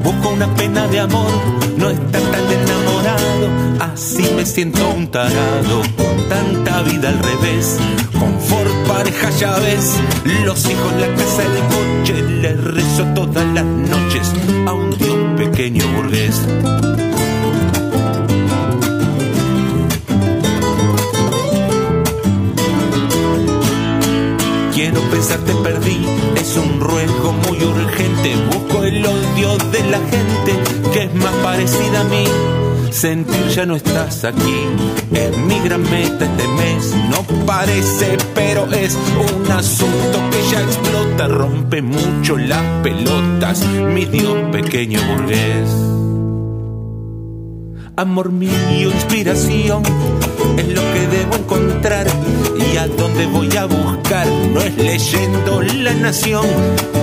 [0.01, 1.29] Busco una pena de amor,
[1.75, 3.91] no estar tan enamorado.
[3.93, 5.81] Así me siento un tarado,
[6.29, 7.79] tanta vida al revés.
[8.17, 9.97] Confort, pareja, ya ves.
[10.45, 12.23] Los hijos, la casa, el coche.
[12.23, 14.31] Le rezo todas las noches
[14.67, 16.43] a un dios pequeño burgués.
[25.17, 26.05] Pensar te perdí,
[26.35, 28.35] es un ruego muy urgente.
[28.53, 32.23] Busco el odio de la gente que es más parecida a mí.
[32.91, 34.67] Sentir ya no estás aquí,
[35.11, 36.93] es mi gran meta este mes.
[37.09, 43.65] No parece, pero es un asunto que ya explota, rompe mucho las pelotas.
[43.91, 45.86] Mi Dios pequeño burgués.
[47.97, 49.81] Amor mío, inspiración,
[50.55, 52.05] es lo que debo encontrar
[52.55, 54.27] y a dónde voy a buscar.
[54.53, 56.45] No es leyendo La Nación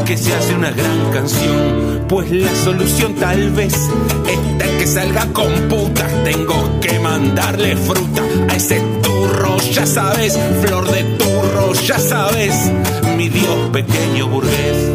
[0.06, 5.52] que se hace una gran canción, pues la solución tal vez está que salga con
[5.68, 6.12] putas.
[6.22, 12.70] Tengo que mandarle fruta a ese turro, ya sabes, flor de turro, ya sabes,
[13.16, 14.93] mi Dios pequeño burgués.